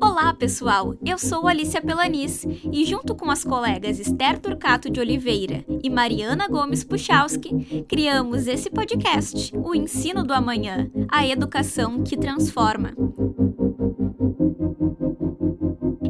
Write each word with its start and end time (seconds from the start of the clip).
Olá, 0.00 0.32
pessoal! 0.32 0.94
Eu 1.04 1.18
sou 1.18 1.48
Alicia 1.48 1.82
Pelanis 1.82 2.46
e, 2.72 2.84
junto 2.84 3.12
com 3.16 3.28
as 3.28 3.42
colegas 3.42 3.98
Esther 3.98 4.38
Turcato 4.38 4.88
de 4.88 5.00
Oliveira 5.00 5.64
e 5.82 5.90
Mariana 5.90 6.46
Gomes 6.46 6.84
Puchalski, 6.84 7.84
criamos 7.88 8.46
esse 8.46 8.70
podcast, 8.70 9.52
O 9.56 9.74
Ensino 9.74 10.22
do 10.22 10.32
Amanhã 10.32 10.88
A 11.10 11.26
Educação 11.26 12.04
que 12.04 12.16
Transforma. 12.16 12.94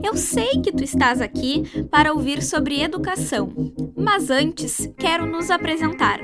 Eu 0.03 0.14
sei 0.19 0.61
que 0.61 0.71
tu 0.71 0.85
estás 0.85 1.23
aqui 1.23 1.62
para 1.91 2.12
ouvir 2.12 2.43
sobre 2.43 2.82
educação, 2.82 3.51
mas 4.05 4.29
antes 4.30 4.89
quero 4.98 5.27
nos 5.27 5.50
apresentar. 5.50 6.21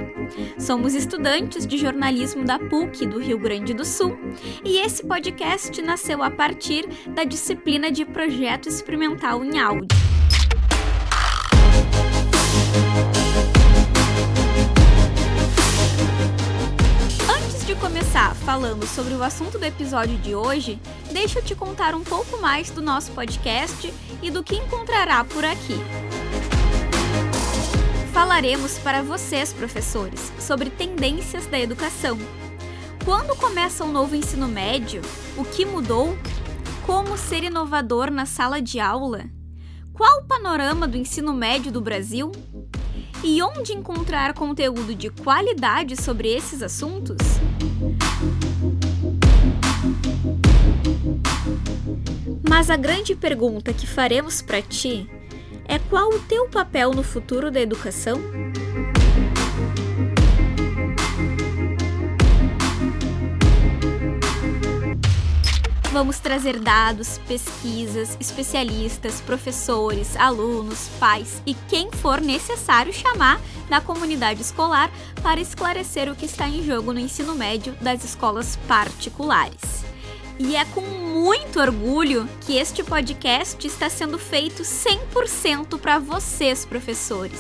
Somos 0.59 0.95
estudantes 0.95 1.67
de 1.67 1.79
jornalismo 1.79 2.45
da 2.45 2.59
PUC 2.59 3.07
do 3.07 3.19
Rio 3.19 3.39
Grande 3.39 3.73
do 3.73 3.85
Sul 3.87 4.17
e 4.63 4.77
esse 4.77 5.03
podcast 5.03 5.81
nasceu 5.81 6.23
a 6.23 6.31
partir 6.31 6.87
da 7.15 7.25
disciplina 7.25 7.91
de 7.91 8.05
projeto 8.05 8.69
experimental 8.69 9.43
em 9.43 9.59
áudio. 9.59 9.89
Começar 17.81 18.35
falando 18.35 18.87
sobre 18.87 19.15
o 19.15 19.23
assunto 19.23 19.59
do 19.59 19.65
episódio 19.65 20.19
de 20.19 20.35
hoje, 20.35 20.79
deixa 21.13 21.39
eu 21.39 21.43
te 21.43 21.55
contar 21.55 21.95
um 21.95 22.03
pouco 22.03 22.39
mais 22.39 22.71
do 22.71 22.83
nosso 22.83 23.11
podcast 23.13 23.93
e 24.23 24.31
do 24.31 24.43
que 24.43 24.57
encontrará 24.57 25.25
por 25.25 25.45
aqui 25.45 25.77
falaremos 28.21 28.79
para 28.81 29.03
vocês, 29.03 29.51
professores, 29.51 30.31
sobre 30.39 30.69
tendências 30.69 31.47
da 31.47 31.59
educação. 31.59 32.19
Quando 33.03 33.35
começa 33.35 33.83
um 33.83 33.91
novo 33.91 34.15
ensino 34.15 34.47
médio? 34.47 35.01
O 35.39 35.43
que 35.43 35.65
mudou? 35.65 36.15
Como 36.85 37.17
ser 37.17 37.45
inovador 37.45 38.11
na 38.11 38.27
sala 38.27 38.61
de 38.61 38.79
aula? 38.79 39.25
Qual 39.95 40.21
o 40.21 40.25
panorama 40.27 40.87
do 40.87 40.99
ensino 40.99 41.33
médio 41.33 41.73
do 41.73 41.81
Brasil? 41.81 42.31
E 43.25 43.43
onde 43.43 43.73
encontrar 43.73 44.35
conteúdo 44.35 44.95
de 44.95 45.09
qualidade 45.09 45.97
sobre 45.97 46.29
esses 46.29 46.63
assuntos? 46.63 47.17
Mas 52.47 52.69
a 52.69 52.77
grande 52.77 53.17
pergunta 53.17 53.73
que 53.73 53.87
faremos 53.87 54.43
para 54.43 54.61
ti 54.61 55.09
é 55.71 55.79
qual 55.79 56.09
o 56.09 56.19
teu 56.19 56.49
papel 56.49 56.91
no 56.91 57.05
futuro 57.05 57.49
da 57.49 57.61
educação? 57.61 58.21
Vamos 65.93 66.19
trazer 66.19 66.59
dados, 66.59 67.19
pesquisas, 67.19 68.17
especialistas, 68.19 69.21
professores, 69.21 70.17
alunos, 70.17 70.89
pais 70.99 71.41
e 71.47 71.55
quem 71.55 71.93
for 71.93 72.21
necessário 72.21 72.93
chamar 72.93 73.41
da 73.69 73.81
comunidade 73.81 74.41
escolar 74.41 74.91
para 75.23 75.41
esclarecer 75.41 76.11
o 76.11 76.17
que 76.17 76.27
está 76.27 76.49
em 76.49 76.65
jogo 76.65 76.93
no 76.93 76.99
ensino 76.99 77.37
médio 77.37 77.77
das 77.81 78.03
escolas 78.03 78.57
particulares. 78.67 79.90
E 80.43 80.57
é 80.57 80.65
com 80.65 80.81
muito 80.81 81.61
orgulho 81.61 82.27
que 82.41 82.57
este 82.57 82.83
podcast 82.83 83.67
está 83.67 83.91
sendo 83.91 84.19
feito 84.19 84.63
100% 84.63 85.79
para 85.79 85.99
vocês, 85.99 86.65
professores. 86.65 87.39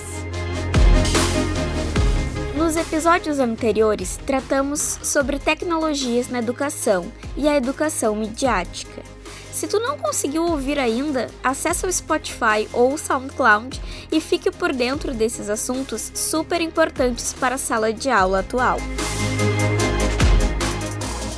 Nos 2.55 2.77
episódios 2.77 3.39
anteriores, 3.39 4.19
tratamos 4.27 4.99
sobre 5.03 5.39
tecnologias 5.39 6.29
na 6.29 6.41
educação 6.41 7.11
e 7.39 7.49
a 7.49 7.57
educação 7.57 8.15
midiática. 8.15 9.03
Se 9.51 9.67
tu 9.67 9.81
não 9.81 9.97
conseguiu 9.97 10.45
ouvir 10.45 10.79
ainda, 10.79 11.31
acesse 11.43 11.87
o 11.87 11.93
Spotify 11.93 12.69
ou 12.71 12.93
o 12.93 12.99
SoundCloud 12.99 13.81
e 14.13 14.21
fique 14.21 14.51
por 14.51 14.75
dentro 14.75 15.15
desses 15.15 15.49
assuntos 15.49 16.13
super 16.15 16.61
importantes 16.61 17.33
para 17.33 17.55
a 17.55 17.59
sala 17.59 17.95
de 17.95 18.11
aula 18.11 18.41
atual. 18.41 18.77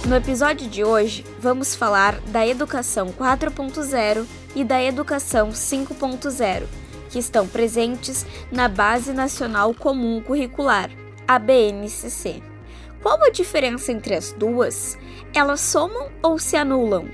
No 0.04 0.16
episódio 0.16 0.68
de 0.68 0.82
hoje, 0.82 1.24
vamos 1.38 1.76
falar 1.76 2.20
da 2.22 2.44
Educação 2.44 3.12
4.0 3.12 4.26
e 4.54 4.64
da 4.64 4.82
Educação 4.82 5.50
5.0, 5.50 6.64
que 7.08 7.20
estão 7.20 7.46
presentes 7.46 8.26
na 8.50 8.68
Base 8.68 9.12
Nacional 9.12 9.72
Comum 9.72 10.20
Curricular, 10.20 10.90
a 11.26 11.38
BNCC. 11.38 12.42
Qual 13.00 13.22
a 13.22 13.30
diferença 13.30 13.92
entre 13.92 14.16
as 14.16 14.32
duas? 14.32 14.98
Elas 15.32 15.60
somam 15.60 16.10
ou 16.20 16.36
se 16.36 16.56
anulam? 16.56 17.08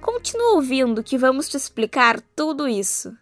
Continua 0.00 0.54
ouvindo 0.54 1.02
que 1.02 1.18
vamos 1.18 1.50
te 1.50 1.58
explicar 1.58 2.18
tudo 2.34 2.66
isso. 2.66 3.14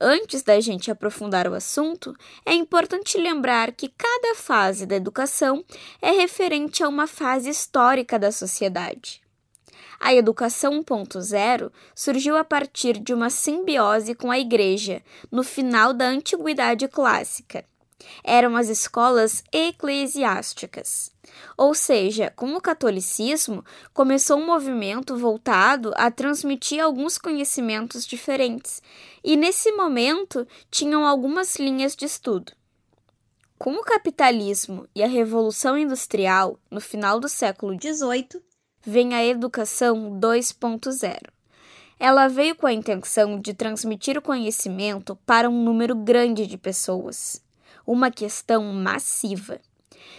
Antes 0.00 0.42
da 0.42 0.60
gente 0.60 0.90
aprofundar 0.90 1.48
o 1.48 1.54
assunto, 1.54 2.14
é 2.46 2.54
importante 2.54 3.18
lembrar 3.18 3.72
que 3.72 3.88
cada 3.88 4.36
fase 4.36 4.86
da 4.86 4.94
educação 4.94 5.64
é 6.00 6.12
referente 6.12 6.84
a 6.84 6.88
uma 6.88 7.06
fase 7.08 7.50
histórica 7.50 8.18
da 8.18 8.30
sociedade. 8.30 9.20
A 9.98 10.14
educação 10.14 10.80
1.0 10.84 11.72
surgiu 11.94 12.36
a 12.36 12.44
partir 12.44 12.98
de 12.98 13.12
uma 13.12 13.28
simbiose 13.28 14.14
com 14.14 14.30
a 14.30 14.38
Igreja, 14.38 15.02
no 15.32 15.42
final 15.42 15.92
da 15.92 16.06
Antiguidade 16.06 16.86
Clássica 16.86 17.64
eram 18.22 18.56
as 18.56 18.68
escolas 18.68 19.42
eclesiásticas. 19.52 21.10
Ou 21.56 21.74
seja, 21.74 22.32
com 22.34 22.54
o 22.54 22.60
catolicismo, 22.60 23.64
começou 23.92 24.38
um 24.38 24.46
movimento 24.46 25.16
voltado 25.16 25.92
a 25.96 26.10
transmitir 26.10 26.82
alguns 26.82 27.18
conhecimentos 27.18 28.06
diferentes, 28.06 28.82
e 29.22 29.36
nesse 29.36 29.72
momento 29.72 30.46
tinham 30.70 31.06
algumas 31.06 31.56
linhas 31.56 31.94
de 31.94 32.04
estudo. 32.04 32.52
Com 33.58 33.74
o 33.74 33.82
capitalismo 33.82 34.86
e 34.94 35.02
a 35.02 35.08
Revolução 35.08 35.76
Industrial, 35.76 36.58
no 36.70 36.80
final 36.80 37.18
do 37.18 37.28
século 37.28 37.74
XVIII, 37.74 38.40
vem 38.80 39.14
a 39.14 39.24
Educação 39.24 40.18
2.0. 40.20 41.18
Ela 41.98 42.28
veio 42.28 42.54
com 42.54 42.68
a 42.68 42.72
intenção 42.72 43.40
de 43.40 43.52
transmitir 43.52 44.16
o 44.16 44.22
conhecimento 44.22 45.16
para 45.26 45.50
um 45.50 45.64
número 45.64 45.96
grande 45.96 46.46
de 46.46 46.56
pessoas 46.56 47.42
uma 47.88 48.10
questão 48.10 48.62
massiva. 48.64 49.58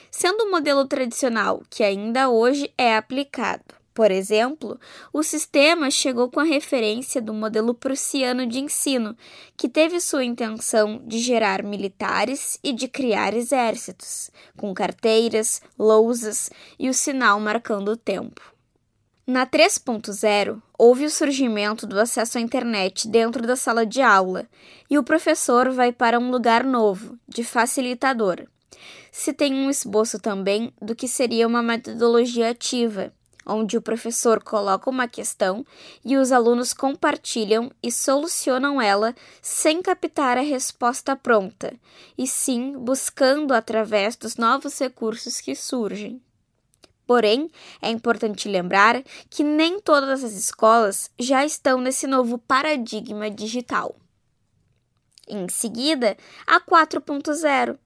Sendo 0.10 0.46
um 0.46 0.52
modelo 0.52 0.86
tradicional 0.86 1.62
que 1.70 1.84
ainda 1.84 2.28
hoje 2.28 2.74
é 2.76 2.98
aplicado. 2.98 3.64
Por 3.94 4.10
exemplo, 4.10 4.80
o 5.14 5.22
sistema 5.22 5.92
chegou 5.92 6.32
com 6.32 6.40
a 6.40 6.46
referência 6.46 7.22
do 7.22 7.34
modelo 7.34 7.74
prussiano 7.74 8.48
de 8.48 8.60
ensino, 8.60 9.16
que 9.56 9.70
teve 9.70 10.00
sua 10.00 10.24
intenção 10.24 11.02
de 11.06 11.20
gerar 11.20 11.62
militares 11.62 12.58
e 12.64 12.74
de 12.74 12.88
criar 12.88 13.36
exércitos, 13.36 14.32
com 14.58 14.74
carteiras, 14.74 15.62
lousas 15.78 16.50
e 16.80 16.90
o 16.90 16.94
sinal 16.94 17.40
marcando 17.40 17.90
o 17.90 17.98
tempo. 17.98 18.59
Na 19.30 19.46
3.0, 19.46 20.60
houve 20.76 21.06
o 21.06 21.10
surgimento 21.12 21.86
do 21.86 22.00
acesso 22.00 22.40
à 22.40 22.42
internet 22.42 23.08
dentro 23.08 23.46
da 23.46 23.56
sala 23.56 23.86
de 23.86 24.02
aula 24.02 24.48
e 24.90 24.98
o 24.98 25.04
professor 25.04 25.70
vai 25.70 25.92
para 25.92 26.18
um 26.18 26.32
lugar 26.32 26.64
novo, 26.64 27.16
de 27.28 27.44
facilitador. 27.44 28.48
Se 29.12 29.32
tem 29.32 29.54
um 29.54 29.70
esboço 29.70 30.18
também 30.18 30.74
do 30.82 30.96
que 30.96 31.08
seria 31.08 31.46
uma 31.46 31.62
metodologia 31.62 32.50
ativa, 32.50 33.14
onde 33.46 33.78
o 33.78 33.84
professor 33.84 34.42
coloca 34.44 34.90
uma 34.90 35.08
questão 35.08 35.64
e 36.04 36.18
os 36.18 36.32
alunos 36.32 36.74
compartilham 36.74 37.72
e 37.84 37.92
solucionam 37.92 38.82
ela 38.82 39.14
sem 39.44 39.80
captar 39.80 40.40
a 40.40 40.42
resposta 40.42 41.16
pronta, 41.16 41.76
e 42.18 42.26
sim 42.26 42.76
buscando 42.80 43.54
através 43.54 44.16
dos 44.16 44.38
novos 44.38 44.80
recursos 44.80 45.40
que 45.40 45.54
surgem. 45.54 46.20
Porém, 47.10 47.50
é 47.82 47.90
importante 47.90 48.48
lembrar 48.48 49.02
que 49.32 49.44
nem 49.44 49.80
todas 49.80 50.24
as 50.24 50.34
escolas 50.34 51.10
já 51.18 51.44
estão 51.44 51.82
nesse 51.82 52.06
novo 52.06 52.38
paradigma 52.38 53.32
digital. 53.32 53.96
Em 55.28 55.50
seguida, 55.50 56.16
a 56.46 56.62
4.0, 56.62 57.80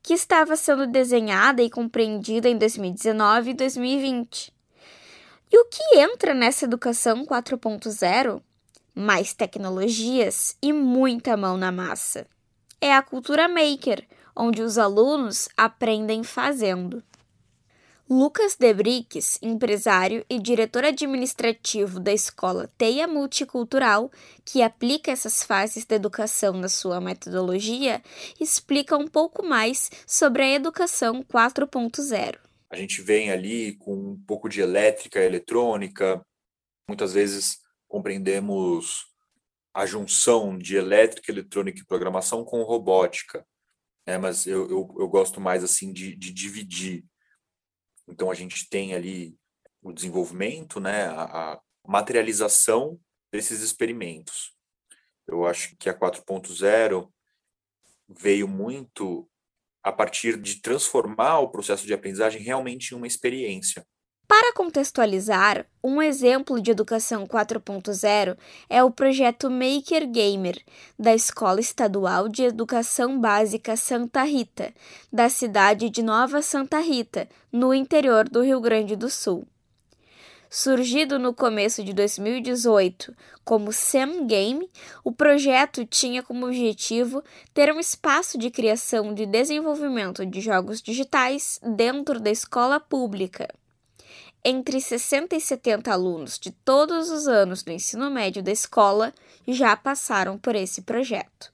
que 0.00 0.14
estava 0.14 0.54
sendo 0.54 0.86
desenhada 0.86 1.60
e 1.60 1.68
compreendida 1.68 2.48
em 2.48 2.56
2019 2.56 3.50
e 3.50 3.54
2020. 3.54 4.52
E 5.50 5.58
o 5.58 5.64
que 5.64 5.98
entra 5.98 6.32
nessa 6.32 6.64
educação 6.64 7.26
4.0? 7.26 8.40
Mais 8.94 9.34
tecnologias 9.34 10.56
e 10.62 10.72
muita 10.72 11.36
mão 11.36 11.56
na 11.56 11.72
massa. 11.72 12.24
É 12.80 12.94
a 12.94 13.02
cultura 13.02 13.48
maker, 13.48 14.06
onde 14.36 14.62
os 14.62 14.78
alunos 14.78 15.48
aprendem 15.56 16.22
fazendo. 16.22 17.02
Lucas 18.12 18.56
Debriques, 18.58 19.38
empresário 19.40 20.26
e 20.28 20.36
diretor 20.36 20.84
administrativo 20.84 22.00
da 22.00 22.12
escola 22.12 22.68
Teia 22.76 23.06
Multicultural, 23.06 24.10
que 24.44 24.62
aplica 24.62 25.12
essas 25.12 25.44
fases 25.44 25.84
da 25.84 25.94
educação 25.94 26.54
na 26.54 26.68
sua 26.68 27.00
metodologia, 27.00 28.02
explica 28.40 28.96
um 28.96 29.06
pouco 29.06 29.46
mais 29.46 29.88
sobre 30.08 30.42
a 30.42 30.52
educação 30.52 31.22
4.0. 31.22 32.36
a 32.68 32.76
gente 32.76 33.00
vem 33.00 33.30
ali 33.30 33.76
com 33.76 33.94
um 33.94 34.20
pouco 34.26 34.48
de 34.48 34.60
elétrica, 34.60 35.20
eletrônica, 35.20 36.20
muitas 36.88 37.14
vezes 37.14 37.58
compreendemos 37.86 39.06
a 39.72 39.86
junção 39.86 40.58
de 40.58 40.74
elétrica, 40.74 41.30
eletrônica 41.30 41.78
e 41.78 41.86
programação 41.86 42.44
com 42.44 42.64
robótica, 42.64 43.46
né? 44.04 44.18
mas 44.18 44.48
eu, 44.48 44.68
eu, 44.68 44.96
eu 44.98 45.08
gosto 45.08 45.40
mais 45.40 45.62
assim 45.62 45.92
de, 45.92 46.16
de 46.16 46.32
dividir. 46.32 47.04
Então 48.10 48.30
a 48.30 48.34
gente 48.34 48.68
tem 48.68 48.94
ali 48.94 49.36
o 49.82 49.92
desenvolvimento, 49.92 50.80
né, 50.80 51.06
a, 51.06 51.52
a 51.52 51.60
materialização 51.86 53.00
desses 53.32 53.60
experimentos. 53.60 54.54
Eu 55.26 55.46
acho 55.46 55.76
que 55.76 55.88
a 55.88 55.98
4.0 55.98 57.10
veio 58.08 58.48
muito 58.48 59.30
a 59.82 59.92
partir 59.92 60.38
de 60.40 60.60
transformar 60.60 61.38
o 61.38 61.50
processo 61.50 61.86
de 61.86 61.94
aprendizagem 61.94 62.42
realmente 62.42 62.90
em 62.90 62.96
uma 62.96 63.06
experiência. 63.06 63.86
Para 64.30 64.52
contextualizar, 64.52 65.66
um 65.82 66.00
exemplo 66.00 66.62
de 66.62 66.70
educação 66.70 67.26
4.0 67.26 68.38
é 68.68 68.80
o 68.80 68.88
projeto 68.88 69.50
Maker 69.50 70.08
Gamer, 70.08 70.56
da 70.96 71.12
Escola 71.12 71.58
Estadual 71.58 72.28
de 72.28 72.44
Educação 72.44 73.20
Básica 73.20 73.76
Santa 73.76 74.22
Rita, 74.22 74.72
da 75.12 75.28
cidade 75.28 75.90
de 75.90 76.00
Nova 76.00 76.42
Santa 76.42 76.78
Rita, 76.78 77.28
no 77.50 77.74
interior 77.74 78.28
do 78.28 78.40
Rio 78.40 78.60
Grande 78.60 78.94
do 78.94 79.10
Sul. 79.10 79.44
Surgido 80.48 81.18
no 81.18 81.34
começo 81.34 81.82
de 81.82 81.92
2018 81.92 83.12
como 83.44 83.72
Sam 83.72 84.28
Game, 84.28 84.70
o 85.02 85.10
projeto 85.10 85.84
tinha 85.84 86.22
como 86.22 86.46
objetivo 86.46 87.20
ter 87.52 87.74
um 87.74 87.80
espaço 87.80 88.38
de 88.38 88.48
criação 88.48 89.12
e 89.18 89.26
desenvolvimento 89.26 90.24
de 90.24 90.40
jogos 90.40 90.80
digitais 90.80 91.58
dentro 91.76 92.20
da 92.20 92.30
escola 92.30 92.78
pública. 92.78 93.48
Entre 94.42 94.80
60 94.80 95.36
e 95.36 95.40
70 95.40 95.92
alunos 95.92 96.38
de 96.38 96.50
todos 96.50 97.10
os 97.10 97.28
anos 97.28 97.62
do 97.62 97.70
ensino 97.70 98.10
médio 98.10 98.42
da 98.42 98.50
escola 98.50 99.12
já 99.46 99.76
passaram 99.76 100.38
por 100.38 100.56
esse 100.56 100.80
projeto. 100.80 101.52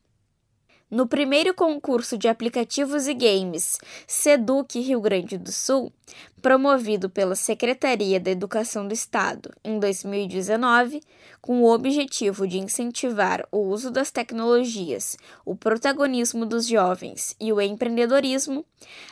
No 0.89 1.09
primeiro 1.09 1.53
concurso 1.53 2.17
de 2.17 2.29
aplicativos 2.29 3.09
e 3.09 3.15
games 3.15 3.77
Seduc 4.07 4.79
Rio 4.79 5.01
Grande 5.01 5.37
do 5.37 5.51
Sul, 5.51 5.93
promovido 6.41 7.11
pela 7.11 7.35
Secretaria 7.35 8.21
da 8.21 8.31
Educação 8.31 8.87
do 8.87 8.95
Estado 8.95 9.53
em 9.65 9.81
2019, 9.81 11.03
com 11.41 11.61
o 11.61 11.75
objetivo 11.75 12.47
de 12.47 12.61
incentivar 12.61 13.45
o 13.51 13.59
uso 13.59 13.91
das 13.91 14.13
tecnologias, 14.13 15.17
o 15.45 15.57
protagonismo 15.57 16.47
dos 16.47 16.69
jovens 16.69 17.35
e 17.41 17.53
o 17.53 17.61
empreendedorismo, 17.61 18.65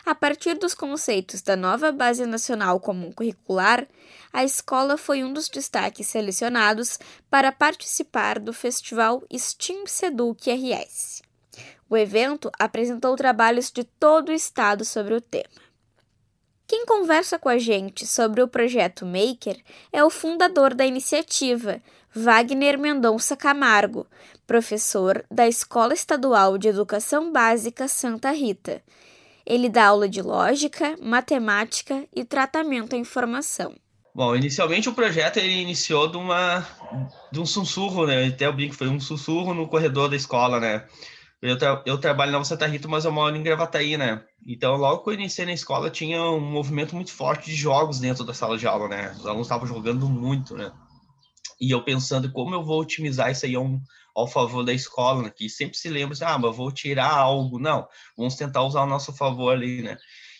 a 0.06 0.14
partir 0.14 0.56
dos 0.56 0.74
conceitos 0.74 1.42
da 1.42 1.56
nova 1.56 1.90
Base 1.90 2.24
Nacional 2.24 2.78
Comum 2.78 3.10
Curricular, 3.10 3.84
a 4.32 4.44
escola 4.44 4.96
foi 4.96 5.24
um 5.24 5.32
dos 5.32 5.48
destaques 5.48 6.06
selecionados 6.06 7.00
para 7.28 7.50
participar 7.50 8.38
do 8.38 8.52
festival 8.52 9.24
Steam 9.36 9.88
Seduc 9.88 10.48
RS. 10.48 11.33
O 11.88 11.96
evento 11.96 12.50
apresentou 12.58 13.14
trabalhos 13.16 13.70
de 13.70 13.84
todo 13.84 14.30
o 14.30 14.32
estado 14.32 14.84
sobre 14.84 15.14
o 15.14 15.20
tema. 15.20 15.64
Quem 16.66 16.86
conversa 16.86 17.38
com 17.38 17.48
a 17.48 17.58
gente 17.58 18.06
sobre 18.06 18.42
o 18.42 18.48
projeto 18.48 19.04
Maker 19.04 19.62
é 19.92 20.02
o 20.02 20.08
fundador 20.08 20.74
da 20.74 20.86
iniciativa, 20.86 21.80
Wagner 22.14 22.78
Mendonça 22.78 23.36
Camargo, 23.36 24.06
professor 24.46 25.24
da 25.30 25.46
Escola 25.46 25.92
Estadual 25.92 26.56
de 26.56 26.68
Educação 26.68 27.30
Básica 27.30 27.86
Santa 27.86 28.30
Rita. 28.30 28.82
Ele 29.44 29.68
dá 29.68 29.88
aula 29.88 30.08
de 30.08 30.22
lógica, 30.22 30.96
matemática 31.02 32.06
e 32.14 32.24
tratamento 32.24 32.96
à 32.96 32.98
informação. 32.98 33.74
Bom, 34.14 34.34
inicialmente 34.34 34.88
o 34.88 34.94
projeto 34.94 35.38
ele 35.38 35.60
iniciou 35.60 36.08
de, 36.08 36.16
uma, 36.16 36.66
de 37.30 37.40
um 37.40 37.44
sussurro, 37.44 38.06
né? 38.06 38.28
Até 38.28 38.46
eu 38.46 38.52
brinco, 38.52 38.74
foi 38.74 38.88
um 38.88 39.00
sussurro 39.00 39.52
no 39.52 39.68
corredor 39.68 40.08
da 40.08 40.16
escola, 40.16 40.60
né? 40.60 40.84
Eu, 41.44 41.58
tra 41.58 41.82
eu 41.84 41.98
trabalho 41.98 42.32
na 42.32 42.42
Santa 42.42 42.66
Rita, 42.66 42.88
mas 42.88 43.04
eu 43.04 43.12
moro 43.12 43.36
em 43.36 43.42
Gravataí, 43.42 43.98
né? 43.98 44.24
Então, 44.46 44.76
logo 44.76 45.04
que 45.04 45.10
eu 45.10 45.12
iniciei 45.12 45.44
na 45.44 45.52
escola, 45.52 45.90
tinha 45.90 46.18
um 46.22 46.40
movimento 46.40 46.94
muito 46.94 47.12
forte 47.12 47.50
de 47.50 47.54
jogos 47.54 48.00
dentro 48.00 48.24
da 48.24 48.32
sala 48.32 48.56
de 48.56 48.66
aula, 48.66 48.88
né? 48.88 49.12
Os 49.12 49.26
alunos 49.26 49.46
estavam 49.46 49.66
jogando 49.66 50.08
muito, 50.08 50.56
né? 50.56 50.72
E 51.60 51.70
eu 51.70 51.84
pensando 51.84 52.32
como 52.32 52.54
eu 52.54 52.64
vou 52.64 52.80
otimizar 52.80 53.30
isso 53.30 53.44
aí 53.44 53.54
ao, 53.54 53.78
ao 54.16 54.26
favor 54.26 54.64
da 54.64 54.72
escola, 54.72 55.24
né? 55.24 55.30
Que 55.36 55.50
sempre 55.50 55.76
se 55.76 55.90
lembra 55.90 56.14
assim, 56.14 56.24
ah, 56.24 56.38
mas 56.38 56.56
vou 56.56 56.72
tirar 56.72 57.12
algo. 57.12 57.58
Não, 57.58 57.86
vamos 58.16 58.36
tentar 58.36 58.62
usar 58.62 58.80
ao 58.80 58.86
nosso 58.86 59.12
favor 59.12 59.52
ali, 59.52 59.82
né? 59.82 59.98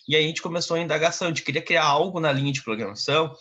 E 0.09 0.17
aí 0.17 0.25
a 0.25 0.27
gente 0.27 0.41
começou 0.41 0.79
a 0.79 0.81
indagação, 0.81 1.27
a 1.27 1.31
gente 1.31 1.43
queria 1.43 1.61
criar 1.61 1.85
algo 1.85 2.19
na 2.19 2.33
linha 2.33 2.51
de 2.51 2.63
programação, 2.63 3.37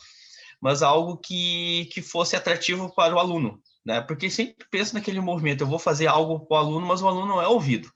mas 0.59 0.83
algo 0.83 1.16
que, 1.16 1.86
que 1.94 2.01
fosse 2.01 2.36
atrativo 2.36 2.94
para 2.94 3.16
o 3.16 3.19
aluno, 3.19 3.57
né? 3.85 4.01
Porque 4.01 4.30
sempre 4.30 4.65
penso 4.69 4.94
naquele 4.94 5.19
movimento, 5.19 5.62
eu 5.62 5.68
vou 5.68 5.80
fazer 5.80 6.07
algo 6.07 6.39
para 6.45 6.56
o 6.56 6.57
aluno, 6.57 6.88
mas 6.88 7.01
o 7.01 7.07
aluno 7.07 7.27
não 7.27 7.41
é 7.41 7.47
ouvido, 7.47 7.91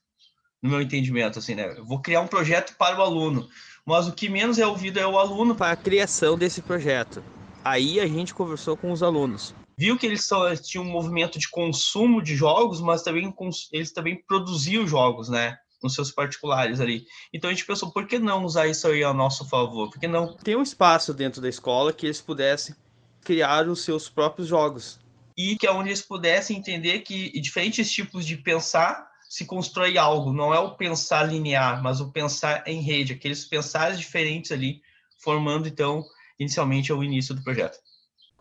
no 0.62 0.70
meu 0.70 0.82
entendimento, 0.82 1.40
assim, 1.40 1.56
né? 1.56 1.74
Eu 1.78 1.86
vou 1.86 2.02
criar 2.02 2.22
um 2.22 2.28
projeto 2.28 2.76
para 2.78 2.98
o 2.98 3.02
aluno, 3.02 3.48
mas 3.86 4.08
o 4.08 4.12
que 4.12 4.30
menos 4.30 4.60
é 4.60 4.68
ouvido 4.68 5.00
é 5.00 5.08
o 5.08 5.18
aluno. 5.18 5.56
Para 5.56 5.72
a 5.72 5.78
criação 5.78 6.38
desse 6.38 6.62
projeto. 6.62 7.24
Aí 7.64 8.00
a 8.00 8.08
gente 8.08 8.34
conversou 8.34 8.76
com 8.78 8.92
os 8.92 9.04
alunos. 9.04 9.54
Viu 9.78 9.98
que 9.98 10.06
eles 10.06 10.26
só 10.26 10.56
tinham 10.56 10.84
um 10.84 10.90
movimento 10.90 11.38
de 11.38 11.50
consumo 11.50 12.22
de 12.22 12.36
jogos, 12.36 12.82
mas 12.82 13.04
também 13.04 13.34
eles 13.72 13.92
também 13.92 14.24
produziam 14.28 14.88
jogos, 14.88 15.30
né? 15.30 15.58
nos 15.82 15.94
seus 15.94 16.12
particulares 16.12 16.80
ali. 16.80 17.06
Então 17.32 17.50
a 17.50 17.54
gente 17.54 17.66
pensou, 17.66 17.92
por 17.92 18.08
que 18.08 18.18
não 18.18 18.44
usar 18.44 18.68
isso 18.68 18.88
aí 18.88 19.04
a 19.04 19.14
nosso 19.14 19.48
favor? 19.48 19.92
Por 19.92 20.00
que 20.00 20.08
não? 20.08 20.36
Tem 20.36 20.56
um 20.56 20.64
espaço 20.64 21.14
dentro 21.14 21.40
da 21.40 21.48
escola 21.48 21.94
que 21.94 22.08
eles 22.08 22.20
pudessem 22.20 22.76
criar 23.24 23.68
os 23.68 23.84
seus 23.84 24.10
próprios 24.10 24.48
jogos 24.48 25.00
e 25.38 25.56
que 25.56 25.68
é 25.68 25.72
onde 25.72 25.90
eles 25.90 26.02
pudessem 26.02 26.58
entender 26.58 27.02
que 27.02 27.40
diferentes 27.40 27.92
tipos 27.92 28.26
de 28.26 28.36
pensar 28.36 29.08
se 29.30 29.46
constrói 29.46 29.98
algo, 29.98 30.34
não 30.34 30.54
é 30.54 30.60
o 30.60 30.76
pensar 30.76 31.24
linear, 31.24 31.84
mas 31.84 32.00
o 32.00 32.12
pensar 32.12 32.64
em 32.66 32.82
rede, 32.82 33.14
aqueles 33.14 33.46
pensares 33.46 34.00
diferentes 34.00 34.52
ali, 34.52 34.82
formando 35.18 35.68
então 35.68 36.04
inicialmente 36.40 36.92
o 36.92 37.04
início 37.04 37.36
do 37.36 37.44
projeto. 37.44 37.78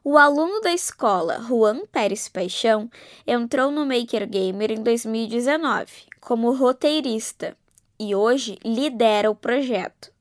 O 0.02 0.16
aluno 0.16 0.60
da 0.60 0.72
escola, 0.72 1.42
Juan 1.42 1.84
Pérez 1.86 2.28
Paixão, 2.28 2.88
entrou 3.26 3.72
no 3.72 3.84
Maker 3.84 4.28
Gamer 4.28 4.70
em 4.70 4.82
2019 4.82 5.86
como 6.20 6.54
roteirista 6.54 7.56
e 7.98 8.14
hoje 8.14 8.56
lidera 8.64 9.30
o 9.30 9.34
projeto. 9.34 10.12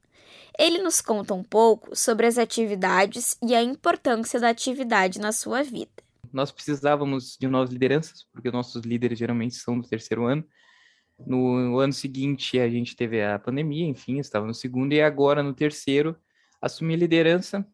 Ele 0.58 0.80
nos 0.80 1.02
conta 1.02 1.34
um 1.34 1.44
pouco 1.44 1.96
sobre 1.96 2.26
as 2.26 2.38
atividades 2.38 3.38
e 3.44 3.54
a 3.54 3.62
importância 3.62 4.40
da 4.40 4.50
atividade 4.50 5.20
na 5.20 5.32
sua 5.32 5.62
vida 5.62 6.05
nós 6.36 6.52
precisávamos 6.52 7.38
de 7.40 7.48
novas 7.48 7.70
lideranças, 7.72 8.28
porque 8.34 8.52
nossos 8.52 8.84
líderes 8.84 9.18
geralmente 9.18 9.56
são 9.56 9.80
do 9.80 9.88
terceiro 9.88 10.26
ano. 10.26 10.46
No 11.26 11.80
ano 11.80 11.94
seguinte, 11.94 12.60
a 12.60 12.70
gente 12.70 12.94
teve 12.94 13.24
a 13.24 13.40
pandemia, 13.40 13.88
enfim, 13.88 14.20
estava 14.20 14.46
no 14.46 14.54
segundo, 14.54 14.92
e 14.92 15.02
agora 15.02 15.42
no 15.42 15.54
terceiro, 15.54 16.14
assumi 16.62 16.98
liderança, 16.98 17.66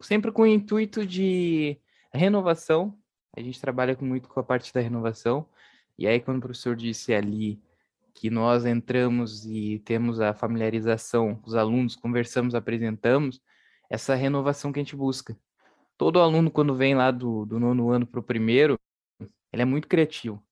sempre 0.00 0.30
com 0.30 0.42
o 0.42 0.46
intuito 0.46 1.04
de 1.04 1.80
renovação. 2.14 2.96
A 3.36 3.40
gente 3.40 3.60
trabalha 3.60 3.98
muito 4.00 4.28
com 4.28 4.38
a 4.38 4.44
parte 4.44 4.72
da 4.72 4.80
renovação, 4.80 5.44
e 5.98 6.06
aí, 6.06 6.20
quando 6.20 6.38
o 6.38 6.40
professor 6.40 6.76
disse 6.76 7.12
ali 7.12 7.60
que 8.14 8.30
nós 8.30 8.64
entramos 8.64 9.44
e 9.44 9.80
temos 9.80 10.20
a 10.20 10.32
familiarização 10.32 11.34
com 11.34 11.48
os 11.48 11.56
alunos, 11.56 11.96
conversamos, 11.96 12.54
apresentamos, 12.54 13.40
essa 13.90 14.14
renovação 14.14 14.72
que 14.72 14.78
a 14.78 14.82
gente 14.84 14.94
busca 14.94 15.36
todo 16.00 16.18
aluno, 16.18 16.50
quando 16.50 16.74
vem 16.74 16.94
lá 16.94 17.10
do, 17.10 17.44
do 17.44 17.60
nono 17.60 17.90
ano 17.90 18.06
para 18.06 18.20
o 18.20 18.22
primeiro, 18.22 18.80
ele 19.52 19.60
é 19.60 19.66
muito 19.66 19.86
criativo. 19.86 20.42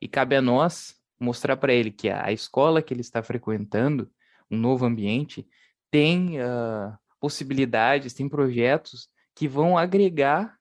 E 0.00 0.06
cabe 0.06 0.36
a 0.36 0.40
nós 0.40 0.94
mostrar 1.18 1.56
para 1.56 1.74
ele 1.74 1.90
que 1.90 2.08
a, 2.08 2.30
escola 2.30 2.80
que 2.80 2.94
ele 2.94 3.00
está 3.00 3.20
frequentando, 3.20 4.08
um 4.48 4.56
novo 4.56 4.86
ambiente, 4.86 5.44
tem 5.90 6.40
uh, 6.40 6.96
possibilidades, 7.18 8.14
tem 8.14 8.28
projetos 8.28 9.08
que 9.34 9.48
vão 9.48 9.76
agregar 9.76 10.56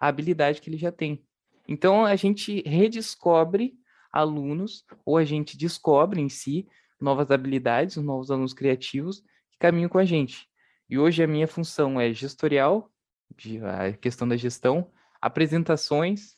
a 0.00 0.08
habilidade 0.08 0.62
que 0.62 0.70
ele 0.70 0.78
já 0.78 0.90
tem. 0.90 1.22
Então, 1.68 2.06
a 2.06 2.16
gente 2.16 2.62
redescobre 2.66 3.74
alunos, 4.10 4.86
ou 5.04 5.18
a 5.18 5.24
gente 5.26 5.54
descobre 5.54 6.18
em 6.18 6.30
si 6.30 6.66
novas 6.98 7.30
habilidades, 7.30 7.98
novos 7.98 8.30
alunos 8.30 8.54
criativos 8.54 9.20
que 9.50 9.58
caminham 9.58 9.90
com 9.90 9.98
a 9.98 10.04
gente. 10.06 10.48
E 10.88 10.98
hoje 10.98 11.22
a 11.22 11.26
minha 11.26 11.46
função 11.46 12.00
é 12.00 12.10
gestorial, 12.10 12.90
a 13.64 13.92
questão 13.92 14.26
da 14.26 14.36
gestão, 14.36 14.90
apresentações, 15.20 16.36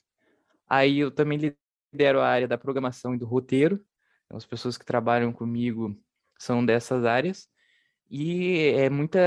aí 0.68 0.98
eu 0.98 1.10
também 1.10 1.56
lidero 1.92 2.20
a 2.20 2.28
área 2.28 2.48
da 2.48 2.58
programação 2.58 3.14
e 3.14 3.18
do 3.18 3.26
roteiro, 3.26 3.80
então, 4.26 4.36
as 4.36 4.46
pessoas 4.46 4.76
que 4.76 4.84
trabalham 4.84 5.32
comigo 5.32 5.96
são 6.38 6.64
dessas 6.64 7.04
áreas, 7.04 7.48
e 8.10 8.58
é 8.76 8.90
muita, 8.90 9.18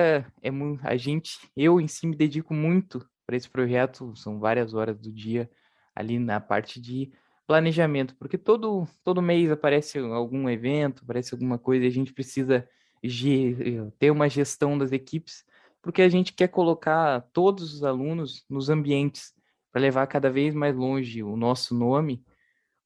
é 0.41 0.49
a 0.83 0.97
gente, 0.97 1.39
eu 1.55 1.81
em 1.81 1.87
si 1.87 2.07
me 2.07 2.15
dedico 2.15 2.53
muito 2.53 3.07
para 3.25 3.35
esse 3.35 3.49
projeto, 3.49 4.15
são 4.15 4.39
várias 4.39 4.73
horas 4.73 4.99
do 4.99 5.11
dia 5.11 5.49
ali 5.95 6.19
na 6.19 6.39
parte 6.39 6.79
de 6.79 7.11
planejamento, 7.45 8.15
porque 8.17 8.37
todo, 8.37 8.87
todo 9.03 9.21
mês 9.21 9.49
aparece 9.51 9.97
algum 9.97 10.49
evento, 10.49 11.03
aparece 11.03 11.33
alguma 11.33 11.57
coisa 11.57 11.85
e 11.85 11.87
a 11.87 11.91
gente 11.91 12.13
precisa 12.13 12.67
ter 13.97 14.11
uma 14.11 14.29
gestão 14.29 14.77
das 14.77 14.91
equipes, 14.91 15.45
porque 15.87 16.01
a 16.01 16.09
gente 16.09 16.33
quer 16.33 16.49
colocar 16.49 17.21
todos 17.31 17.73
os 17.73 17.81
alunos 17.81 18.43
nos 18.49 18.69
ambientes 18.69 19.33
para 19.71 19.81
levar 19.81 20.05
cada 20.07 20.29
vez 20.29 20.53
mais 20.53 20.75
longe 20.75 21.23
o 21.23 21.37
nosso 21.37 21.73
nome 21.73 22.21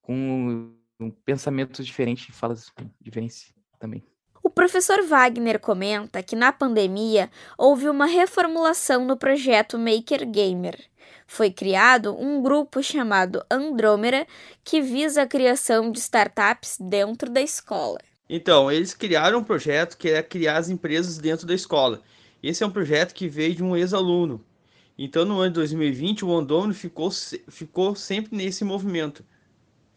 com 0.03 0.71
um 0.99 1.09
pensamento 1.25 1.83
diferente 1.83 2.29
e 2.29 2.31
falas 2.31 2.71
diferentes 3.01 3.51
também. 3.79 4.03
O 4.43 4.51
professor 4.51 5.01
Wagner 5.03 5.59
comenta 5.59 6.21
que 6.21 6.35
na 6.35 6.51
pandemia 6.51 7.31
houve 7.57 7.89
uma 7.89 8.05
reformulação 8.05 9.03
no 9.03 9.17
projeto 9.17 9.79
Maker 9.79 10.29
Gamer. 10.29 10.79
Foi 11.25 11.49
criado 11.49 12.15
um 12.15 12.39
grupo 12.43 12.83
chamado 12.83 13.43
Andrômeda 13.49 14.27
que 14.63 14.79
visa 14.79 15.23
a 15.23 15.27
criação 15.27 15.91
de 15.91 15.97
startups 15.97 16.77
dentro 16.79 17.31
da 17.31 17.41
escola. 17.41 17.97
Então, 18.29 18.71
eles 18.71 18.93
criaram 18.93 19.39
um 19.39 19.43
projeto 19.43 19.97
que 19.97 20.07
é 20.07 20.21
criar 20.21 20.57
as 20.57 20.69
empresas 20.69 21.17
dentro 21.17 21.47
da 21.47 21.55
escola. 21.55 21.99
Esse 22.43 22.63
é 22.63 22.67
um 22.67 22.71
projeto 22.71 23.13
que 23.13 23.27
veio 23.27 23.55
de 23.55 23.63
um 23.63 23.75
ex-aluno. 23.75 24.43
Então, 24.97 25.25
no 25.25 25.39
ano 25.39 25.49
de 25.49 25.55
2020, 25.55 26.25
o 26.25 26.35
Andrômeda 26.35 26.73
ficou, 26.73 27.09
ficou 27.47 27.95
sempre 27.95 28.35
nesse 28.35 28.63
movimento. 28.63 29.23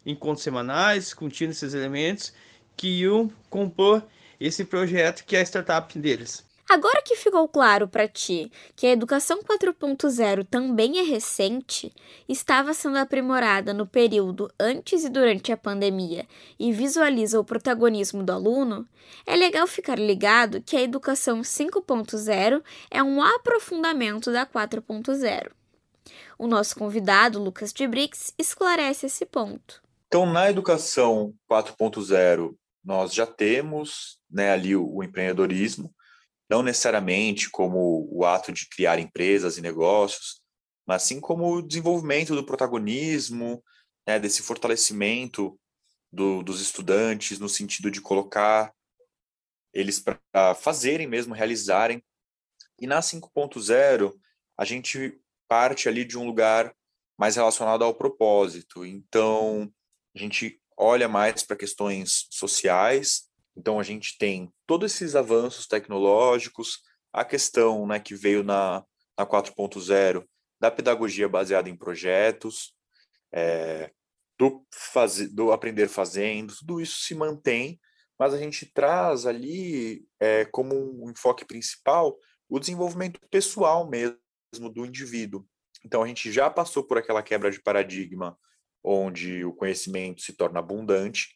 Encontros 0.05 0.43
semanais, 0.43 1.13
curtindo 1.13 1.51
esses 1.51 1.73
elementos 1.73 2.33
que 2.77 2.87
iam 3.01 3.31
compor 3.49 4.03
esse 4.39 4.65
projeto 4.65 5.23
que 5.25 5.35
é 5.35 5.39
a 5.39 5.45
startup 5.45 5.97
deles. 5.97 6.45
Agora 6.67 7.01
que 7.03 7.15
ficou 7.15 7.47
claro 7.47 7.87
para 7.87 8.07
ti 8.07 8.51
que 8.75 8.87
a 8.87 8.91
educação 8.91 9.43
4.0 9.43 10.45
também 10.49 10.97
é 10.97 11.03
recente, 11.03 11.93
estava 12.27 12.73
sendo 12.73 12.97
aprimorada 12.97 13.71
no 13.71 13.85
período 13.85 14.51
antes 14.59 15.05
e 15.05 15.09
durante 15.09 15.51
a 15.51 15.57
pandemia 15.57 16.27
e 16.59 16.73
visualiza 16.73 17.39
o 17.39 17.45
protagonismo 17.45 18.23
do 18.23 18.31
aluno, 18.31 18.87
é 19.27 19.35
legal 19.35 19.67
ficar 19.67 19.99
ligado 19.99 20.59
que 20.59 20.75
a 20.75 20.81
educação 20.81 21.41
5.0 21.41 22.63
é 22.89 23.03
um 23.03 23.21
aprofundamento 23.21 24.31
da 24.31 24.43
4.0. 24.43 25.51
O 26.37 26.47
nosso 26.47 26.75
convidado, 26.75 27.41
Lucas 27.41 27.71
de 27.71 27.87
Brix, 27.87 28.33
esclarece 28.39 29.05
esse 29.05 29.25
ponto. 29.25 29.81
Então, 30.07 30.25
na 30.25 30.49
educação 30.49 31.33
4.0, 31.49 32.55
nós 32.83 33.13
já 33.13 33.25
temos 33.25 34.19
né, 34.29 34.51
ali 34.51 34.75
o, 34.75 34.87
o 34.87 35.03
empreendedorismo, 35.03 35.93
não 36.49 36.61
necessariamente 36.61 37.49
como 37.49 38.07
o 38.11 38.25
ato 38.25 38.51
de 38.51 38.67
criar 38.67 38.99
empresas 38.99 39.57
e 39.57 39.61
negócios, 39.61 40.41
mas 40.85 41.03
sim 41.03 41.19
como 41.19 41.55
o 41.55 41.61
desenvolvimento 41.61 42.35
do 42.35 42.45
protagonismo, 42.45 43.63
né, 44.07 44.19
desse 44.19 44.43
fortalecimento 44.43 45.59
do, 46.11 46.43
dos 46.43 46.61
estudantes, 46.61 47.39
no 47.39 47.49
sentido 47.49 47.89
de 47.89 48.01
colocar 48.01 48.73
eles 49.73 49.99
para 49.99 50.55
fazerem 50.55 51.07
mesmo, 51.07 51.33
realizarem. 51.33 52.03
E 52.79 52.87
na 52.87 52.99
5.0, 52.99 54.13
a 54.57 54.63
gente 54.63 55.19
parte 55.47 55.89
ali 55.89 56.05
de 56.05 56.17
um 56.17 56.25
lugar 56.25 56.73
mais 57.17 57.35
relacionado 57.35 57.83
ao 57.83 57.93
propósito. 57.93 58.85
Então, 58.85 59.71
a 60.15 60.19
gente 60.19 60.61
olha 60.77 61.07
mais 61.07 61.43
para 61.43 61.57
questões 61.57 62.27
sociais. 62.29 63.29
Então 63.55 63.79
a 63.79 63.83
gente 63.83 64.17
tem 64.17 64.51
todos 64.65 64.93
esses 64.93 65.15
avanços 65.15 65.67
tecnológicos, 65.67 66.79
a 67.13 67.23
questão 67.23 67.87
né, 67.87 67.99
que 67.99 68.15
veio 68.15 68.43
na, 68.43 68.83
na 69.17 69.25
4.0 69.25 70.25
da 70.59 70.69
pedagogia 70.69 71.29
baseada 71.29 71.69
em 71.69 71.75
projetos, 71.75 72.73
é, 73.33 73.91
do, 74.37 74.65
faz, 74.73 75.31
do 75.33 75.51
aprender 75.51 75.87
fazendo, 75.87 76.55
tudo 76.55 76.81
isso 76.81 76.99
se 77.01 77.15
mantém, 77.15 77.79
mas 78.19 78.33
a 78.33 78.37
gente 78.37 78.65
traz 78.65 79.25
ali 79.25 80.05
é, 80.19 80.45
como 80.45 80.75
um 81.03 81.09
enfoque 81.09 81.45
principal 81.45 82.17
o 82.49 82.59
desenvolvimento 82.59 83.19
pessoal 83.29 83.89
mesmo 83.89 84.69
do 84.73 84.85
indivíduo. 84.85 85.45
Então 85.83 86.03
a 86.03 86.07
gente 86.07 86.31
já 86.31 86.49
passou 86.49 86.83
por 86.83 86.97
aquela 86.97 87.23
quebra 87.23 87.51
de 87.51 87.61
paradigma 87.61 88.37
onde 88.83 89.43
o 89.43 89.53
conhecimento 89.53 90.21
se 90.21 90.33
torna 90.33 90.59
abundante, 90.59 91.34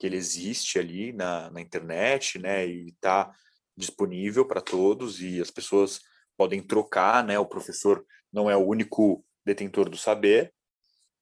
que 0.00 0.06
ele 0.06 0.16
existe 0.16 0.78
ali 0.78 1.12
na, 1.12 1.50
na 1.50 1.60
internet, 1.60 2.38
né, 2.38 2.66
e 2.66 2.88
está 2.88 3.30
disponível 3.76 4.46
para 4.46 4.62
todos 4.62 5.20
e 5.20 5.40
as 5.40 5.50
pessoas 5.50 6.00
podem 6.38 6.62
trocar, 6.62 7.22
né, 7.22 7.38
o 7.38 7.44
professor 7.44 8.02
não 8.32 8.50
é 8.50 8.56
o 8.56 8.66
único 8.66 9.22
detentor 9.44 9.90
do 9.90 9.98
saber, 9.98 10.54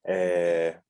é, 0.07 0.81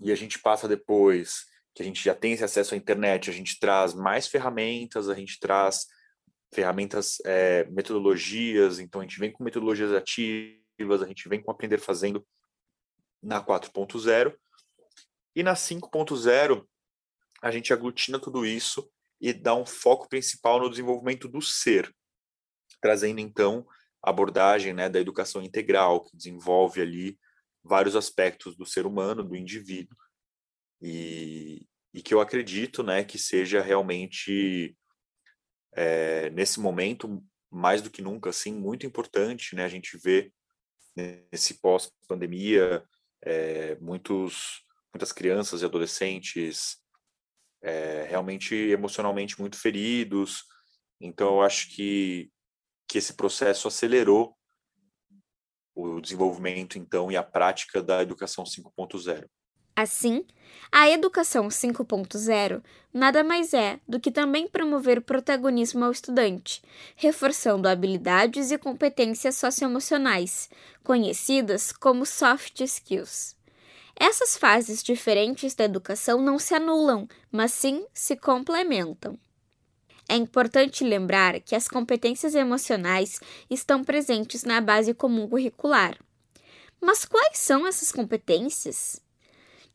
e 0.00 0.10
a 0.10 0.14
gente 0.14 0.38
passa 0.38 0.66
depois 0.66 1.44
que 1.74 1.82
a 1.82 1.84
gente 1.84 2.02
já 2.02 2.14
tem 2.14 2.32
esse 2.32 2.44
acesso 2.44 2.74
à 2.74 2.78
internet, 2.78 3.28
a 3.28 3.32
gente 3.32 3.58
traz 3.58 3.92
mais 3.92 4.26
ferramentas, 4.26 5.10
a 5.10 5.14
gente 5.14 5.38
traz 5.38 5.86
ferramentas, 6.54 7.18
é, 7.26 7.64
metodologias, 7.64 8.78
então 8.78 9.02
a 9.02 9.04
gente 9.04 9.18
vem 9.18 9.30
com 9.30 9.44
metodologias 9.44 9.92
ativas, 9.92 11.02
a 11.02 11.06
gente 11.06 11.28
vem 11.28 11.42
com 11.42 11.50
aprender 11.50 11.78
fazendo, 11.78 12.26
na 13.22 13.44
4.0. 13.44 14.34
E 15.34 15.42
na 15.42 15.52
5.0, 15.52 16.66
a 17.42 17.50
gente 17.50 17.72
aglutina 17.72 18.18
tudo 18.18 18.44
isso 18.44 18.90
e 19.20 19.32
dá 19.32 19.54
um 19.54 19.66
foco 19.66 20.08
principal 20.08 20.60
no 20.60 20.70
desenvolvimento 20.70 21.28
do 21.28 21.40
ser, 21.40 21.92
trazendo 22.80 23.20
então 23.20 23.66
a 24.02 24.10
abordagem 24.10 24.72
né, 24.72 24.88
da 24.88 25.00
educação 25.00 25.42
integral, 25.42 26.04
que 26.04 26.16
desenvolve 26.16 26.80
ali 26.80 27.18
vários 27.64 27.96
aspectos 27.96 28.56
do 28.56 28.64
ser 28.64 28.86
humano, 28.86 29.24
do 29.24 29.34
indivíduo, 29.34 29.96
e, 30.80 31.66
e 31.92 32.02
que 32.02 32.14
eu 32.14 32.20
acredito 32.20 32.82
né, 32.82 33.02
que 33.02 33.18
seja 33.18 33.60
realmente, 33.60 34.76
é, 35.72 36.30
nesse 36.30 36.60
momento, 36.60 37.24
mais 37.50 37.82
do 37.82 37.90
que 37.90 38.02
nunca, 38.02 38.30
assim, 38.30 38.52
muito 38.52 38.86
importante 38.86 39.56
né, 39.56 39.64
a 39.64 39.68
gente 39.68 39.96
ver 39.96 40.32
nesse 40.94 41.60
pós-pandemia 41.60 42.84
é, 43.22 43.76
muitos, 43.76 44.62
muitas 44.94 45.12
crianças 45.12 45.62
e 45.62 45.64
adolescentes 45.64 46.78
é, 47.66 48.06
realmente 48.08 48.54
emocionalmente 48.54 49.40
muito 49.40 49.58
feridos. 49.58 50.44
Então, 51.00 51.34
eu 51.34 51.42
acho 51.42 51.68
que, 51.74 52.30
que 52.88 52.96
esse 52.96 53.14
processo 53.14 53.66
acelerou 53.66 54.36
o 55.74 56.00
desenvolvimento, 56.00 56.78
então, 56.78 57.10
e 57.10 57.16
a 57.16 57.24
prática 57.24 57.82
da 57.82 58.00
educação 58.00 58.44
5.0. 58.44 59.26
Assim, 59.74 60.24
a 60.72 60.88
educação 60.88 61.48
5.0 61.48 62.62
nada 62.94 63.22
mais 63.22 63.52
é 63.52 63.78
do 63.86 64.00
que 64.00 64.10
também 64.10 64.48
promover 64.48 65.02
protagonismo 65.02 65.84
ao 65.84 65.90
estudante, 65.90 66.62
reforçando 66.94 67.68
habilidades 67.68 68.52
e 68.52 68.56
competências 68.56 69.36
socioemocionais, 69.36 70.48
conhecidas 70.82 71.72
como 71.72 72.06
soft 72.06 72.60
skills. 72.60 73.36
Essas 73.98 74.36
fases 74.36 74.82
diferentes 74.82 75.54
da 75.54 75.64
educação 75.64 76.20
não 76.20 76.38
se 76.38 76.54
anulam, 76.54 77.08
mas 77.32 77.52
sim 77.52 77.86
se 77.94 78.14
complementam. 78.14 79.18
É 80.08 80.14
importante 80.14 80.84
lembrar 80.84 81.40
que 81.40 81.54
as 81.54 81.66
competências 81.66 82.34
emocionais 82.34 83.20
estão 83.50 83.82
presentes 83.82 84.44
na 84.44 84.60
base 84.60 84.94
comum 84.94 85.26
curricular. 85.26 85.98
Mas 86.80 87.04
quais 87.04 87.38
são 87.38 87.66
essas 87.66 87.90
competências? 87.90 89.00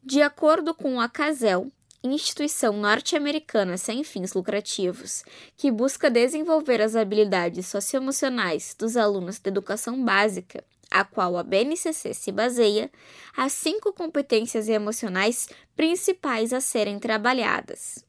De 0.03 0.21
acordo 0.21 0.73
com 0.73 1.01
a 1.01 1.09
CASEL, 1.09 1.71
instituição 2.03 2.73
norte-americana 2.73 3.77
sem 3.77 4.03
fins 4.03 4.33
lucrativos, 4.33 5.23
que 5.57 5.71
busca 5.71 6.09
desenvolver 6.09 6.81
as 6.81 6.95
habilidades 6.95 7.67
socioemocionais 7.67 8.75
dos 8.77 8.95
alunos 8.95 9.39
da 9.39 9.49
educação 9.49 10.03
básica, 10.03 10.63
a 10.91 11.05
qual 11.05 11.37
a 11.37 11.43
BNCC 11.43 12.13
se 12.13 12.31
baseia, 12.31 12.91
há 13.35 13.47
cinco 13.47 13.93
competências 13.93 14.67
emocionais 14.67 15.47
principais 15.75 16.51
a 16.51 16.59
serem 16.59 16.99
trabalhadas. 16.99 18.03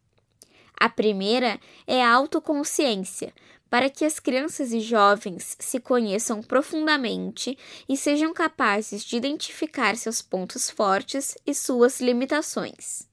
A 0.76 0.88
primeira 0.88 1.60
é 1.86 2.04
a 2.04 2.12
autoconsciência, 2.12 3.32
para 3.70 3.88
que 3.88 4.04
as 4.04 4.18
crianças 4.18 4.72
e 4.72 4.80
jovens 4.80 5.56
se 5.58 5.80
conheçam 5.80 6.42
profundamente 6.42 7.56
e 7.88 7.96
sejam 7.96 8.34
capazes 8.34 9.02
de 9.02 9.16
identificar 9.16 9.96
seus 9.96 10.20
pontos 10.20 10.68
fortes 10.68 11.38
e 11.46 11.54
suas 11.54 12.00
limitações. 12.00 13.08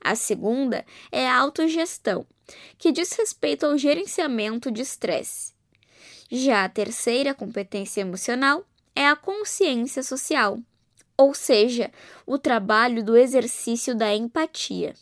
A 0.00 0.14
segunda 0.14 0.84
é 1.12 1.28
a 1.28 1.36
autogestão, 1.36 2.26
que 2.78 2.90
diz 2.90 3.12
respeito 3.12 3.66
ao 3.66 3.76
gerenciamento 3.76 4.70
de 4.70 4.82
estresse. 4.82 5.52
Já 6.30 6.64
a 6.64 6.68
terceira 6.68 7.34
competência 7.34 8.00
emocional 8.00 8.66
é 8.96 9.06
a 9.06 9.14
consciência 9.14 10.02
social, 10.02 10.58
ou 11.16 11.34
seja, 11.34 11.92
o 12.26 12.38
trabalho 12.38 13.04
do 13.04 13.16
exercício 13.16 13.94
da 13.94 14.14
empatia. 14.14 14.94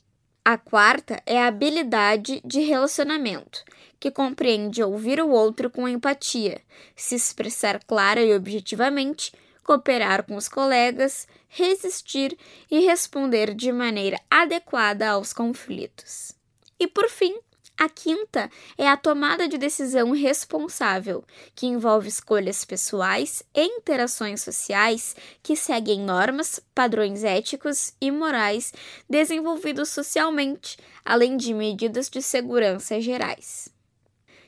A 0.44 0.58
quarta 0.58 1.22
é 1.24 1.40
a 1.40 1.46
habilidade 1.46 2.42
de 2.44 2.60
relacionamento, 2.60 3.64
que 3.98 4.10
compreende 4.10 4.82
ouvir 4.82 5.20
o 5.20 5.30
outro 5.30 5.70
com 5.70 5.88
empatia, 5.88 6.60
se 6.94 7.14
expressar 7.14 7.82
clara 7.84 8.20
e 8.20 8.34
objetivamente, 8.34 9.32
cooperar 9.64 10.24
com 10.24 10.36
os 10.36 10.48
colegas, 10.48 11.26
resistir 11.48 12.36
e 12.70 12.80
responder 12.80 13.54
de 13.54 13.72
maneira 13.72 14.20
adequada 14.30 15.08
aos 15.08 15.32
conflitos. 15.32 16.32
E 16.78 16.86
por 16.86 17.08
fim, 17.08 17.38
A 17.76 17.88
quinta 17.88 18.48
é 18.78 18.88
a 18.88 18.96
tomada 18.96 19.48
de 19.48 19.58
decisão 19.58 20.12
responsável, 20.12 21.24
que 21.56 21.66
envolve 21.66 22.08
escolhas 22.08 22.64
pessoais 22.64 23.42
e 23.52 23.64
interações 23.64 24.42
sociais 24.42 25.16
que 25.42 25.56
seguem 25.56 26.00
normas, 26.00 26.60
padrões 26.72 27.24
éticos 27.24 27.92
e 28.00 28.12
morais 28.12 28.72
desenvolvidos 29.10 29.88
socialmente, 29.88 30.78
além 31.04 31.36
de 31.36 31.52
medidas 31.52 32.08
de 32.08 32.22
segurança 32.22 33.00
gerais. 33.00 33.68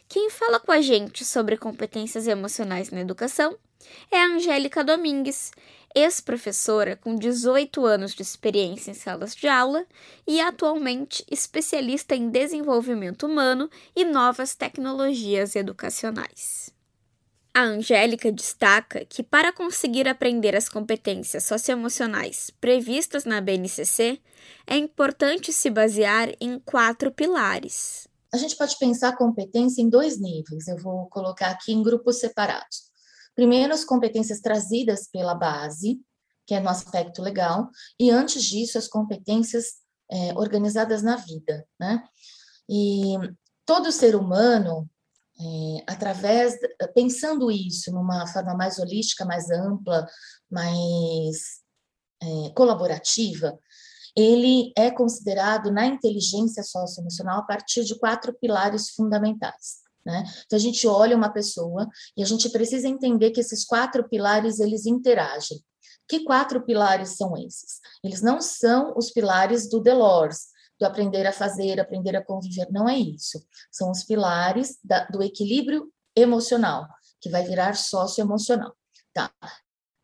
Quem 0.09 0.31
fala 0.31 0.61
com 0.61 0.71
a 0.71 0.81
gente 0.81 1.25
sobre 1.25 1.57
competências 1.57 2.29
emocionais 2.29 2.91
na 2.91 3.01
educação 3.01 3.59
é 4.09 4.19
a 4.19 4.27
Angélica 4.27 4.85
Domingues, 4.85 5.51
ex-professora 5.97 6.95
com 6.95 7.17
18 7.17 7.87
anos 7.87 8.13
de 8.13 8.21
experiência 8.21 8.91
em 8.91 8.95
salas 8.95 9.35
de 9.35 9.49
aula 9.49 9.87
e 10.27 10.39
atualmente 10.43 11.25
especialista 11.31 12.15
em 12.15 12.29
desenvolvimento 12.29 13.27
humano 13.27 13.71
e 13.97 14.05
novas 14.05 14.55
tecnologias 14.55 15.57
educacionais. 15.57 16.71
A 17.55 17.63
Angélica 17.63 18.31
destaca 18.31 19.07
que, 19.07 19.23
para 19.23 19.51
conseguir 19.51 20.07
aprender 20.07 20.55
as 20.55 20.69
competências 20.69 21.45
socioemocionais 21.45 22.51
previstas 22.61 23.25
na 23.25 23.41
BNCC, 23.41 24.21
é 24.67 24.77
importante 24.77 25.51
se 25.51 25.71
basear 25.71 26.29
em 26.39 26.59
quatro 26.59 27.11
pilares. 27.11 28.07
A 28.35 28.37
gente 28.37 28.55
pode 28.57 28.77
pensar 28.79 29.17
competência 29.17 29.81
em 29.81 29.89
dois 29.89 30.21
níveis, 30.21 30.69
eu 30.69 30.77
vou 30.77 31.09
colocar 31.09 31.49
aqui 31.49 31.73
em 31.73 31.83
grupos 31.83 32.21
separados. 32.21 32.86
Primeiro, 33.37 33.73
as 33.73 33.85
competências 33.85 34.41
trazidas 34.41 35.09
pela 35.09 35.35
base, 35.35 36.01
que 36.47 36.55
é 36.55 36.61
no 36.61 36.71
aspecto 36.71 37.23
legal, 37.23 37.69
e 38.01 38.11
antes 38.11 38.43
disso, 38.43 38.79
as 38.79 38.89
competências 38.89 39.75
é, 40.11 40.33
organizadas 40.35 41.03
na 41.03 41.17
vida, 41.17 41.65
né? 41.79 42.03
E 42.69 43.15
todo 43.67 43.93
ser 43.93 44.17
humano, 44.17 44.89
é, 45.39 45.93
através, 45.93 46.57
pensando 46.95 47.51
isso 47.51 47.93
numa 47.93 48.27
forma 48.27 48.55
mais 48.55 48.79
holística, 48.79 49.25
mais 49.25 49.51
ampla, 49.51 50.07
mais 50.51 51.61
é, 52.23 52.51
colaborativa, 52.55 53.59
ele 54.17 54.73
é 54.75 54.91
considerado 54.91 55.71
na 55.71 55.85
inteligência 55.85 56.63
socioemocional 56.63 57.41
a 57.41 57.43
partir 57.43 57.85
de 57.85 57.99
quatro 57.99 58.33
pilares 58.33 58.91
fundamentais. 58.91 59.86
Né? 60.07 60.23
Então 60.47 60.57
a 60.57 60.61
gente 60.61 60.87
olha 60.87 61.17
uma 61.17 61.33
pessoa 61.33 61.89
e 62.17 62.23
a 62.23 62.27
gente 62.27 62.49
precisa 62.51 62.87
entender 62.87 63.33
que 63.33 63.41
esses 63.41 63.65
quatro 63.65 64.09
pilares 64.09 64.61
eles 64.61 64.87
interagem. 64.87 65.59
Que 66.09 66.23
quatro 66.23 66.65
pilares 66.65 67.17
são 67.17 67.37
esses? 67.37 67.81
Eles 68.05 68.23
não 68.23 68.41
são 68.41 68.95
os 68.97 69.11
pilares 69.11 69.69
do 69.69 69.81
Delors, 69.81 70.47
do 70.79 70.87
aprender 70.87 71.27
a 71.27 71.33
fazer, 71.33 71.81
aprender 71.81 72.15
a 72.15 72.25
conviver, 72.25 72.69
não 72.71 72.89
é 72.89 72.97
isso. 72.97 73.45
São 73.73 73.91
os 73.91 74.05
pilares 74.05 74.79
da, 74.85 75.05
do 75.07 75.21
equilíbrio 75.25 75.93
emocional, 76.15 76.87
que 77.21 77.29
vai 77.29 77.43
virar 77.43 77.75
socioemocional. 77.75 78.73
Tá? 79.13 79.33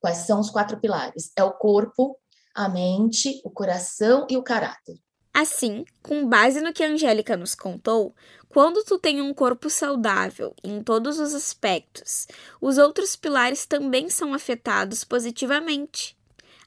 Quais 0.00 0.18
são 0.18 0.40
os 0.40 0.50
quatro 0.50 0.80
pilares? 0.80 1.30
É 1.38 1.44
o 1.44 1.52
corpo, 1.52 2.18
a 2.56 2.68
mente, 2.68 3.40
o 3.44 3.50
coração 3.50 4.26
e 4.28 4.37
o 4.37 4.42
caráter. 4.42 4.97
Assim, 5.35 5.85
com 6.03 6.27
base 6.29 6.61
no 6.61 6.73
que 6.73 6.83
a 6.83 6.89
Angélica 6.89 7.37
nos 7.37 7.55
contou, 7.55 8.15
quando 8.51 8.85
tu 8.85 8.99
tem 8.99 9.23
um 9.23 9.33
corpo 9.33 9.71
saudável 9.71 10.55
em 10.62 10.83
todos 10.83 11.19
os 11.19 11.33
aspectos, 11.35 12.27
os 12.61 12.77
outros 12.77 13.17
pilares 13.17 13.65
também 13.65 14.11
são 14.11 14.35
afetados 14.35 15.05
positivamente. 15.05 16.15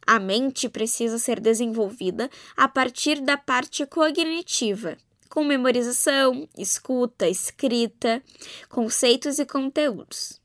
A 0.07 0.19
mente 0.19 0.67
precisa 0.67 1.19
ser 1.19 1.39
desenvolvida 1.39 2.29
a 2.57 2.67
partir 2.67 3.21
da 3.21 3.37
parte 3.37 3.85
cognitiva, 3.85 4.97
com 5.29 5.43
memorização, 5.43 6.47
escuta, 6.57 7.27
escrita, 7.27 8.21
conceitos 8.67 9.37
e 9.37 9.45
conteúdos. 9.45 10.39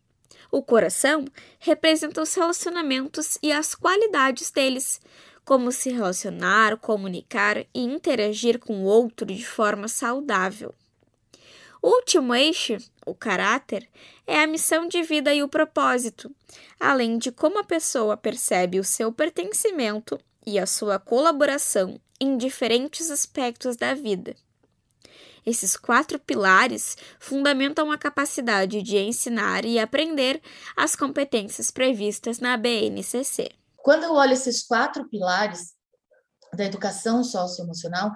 O 0.51 0.63
coração 0.63 1.25
representa 1.59 2.21
os 2.21 2.35
relacionamentos 2.35 3.39
e 3.43 3.53
as 3.53 3.75
qualidades 3.75 4.51
deles, 4.51 5.01
como 5.51 5.73
se 5.73 5.91
relacionar, 5.91 6.77
comunicar 6.77 7.59
e 7.59 7.81
interagir 7.81 8.61
com 8.61 8.85
o 8.85 8.85
outro 8.85 9.27
de 9.27 9.45
forma 9.45 9.89
saudável. 9.89 10.73
O 11.83 11.89
último 11.89 12.33
eixo, 12.37 12.77
o 13.05 13.17
caráter, 13.17 13.89
é 14.29 14.41
a 14.41 14.47
missão 14.47 14.87
de 14.87 15.03
vida 15.03 15.35
e 15.35 15.43
o 15.43 15.49
propósito, 15.49 16.31
além 16.79 17.19
de 17.19 17.33
como 17.33 17.59
a 17.59 17.65
pessoa 17.65 18.17
percebe 18.17 18.79
o 18.79 18.85
seu 18.85 19.11
pertencimento 19.13 20.21
e 20.47 20.57
a 20.57 20.67
sua 20.67 21.01
colaboração 21.01 22.01
em 22.21 22.37
diferentes 22.37 23.11
aspectos 23.11 23.75
da 23.75 23.93
vida. 23.93 24.37
Esses 25.45 25.77
quatro 25.77 26.21
pilares 26.21 26.97
fundamentam 27.19 27.91
a 27.91 27.99
capacidade 27.99 28.83
de 28.83 28.99
ensinar 28.99 29.65
e 29.65 29.81
aprender 29.81 30.41
as 30.77 30.95
competências 30.95 31.73
previstas 31.73 32.39
na 32.39 32.57
BNCC. 32.57 33.60
Quando 33.83 34.05
eu 34.05 34.13
olho 34.15 34.33
esses 34.33 34.63
quatro 34.63 35.09
pilares 35.09 35.73
da 36.55 36.65
educação 36.65 37.23
socioemocional, 37.23 38.11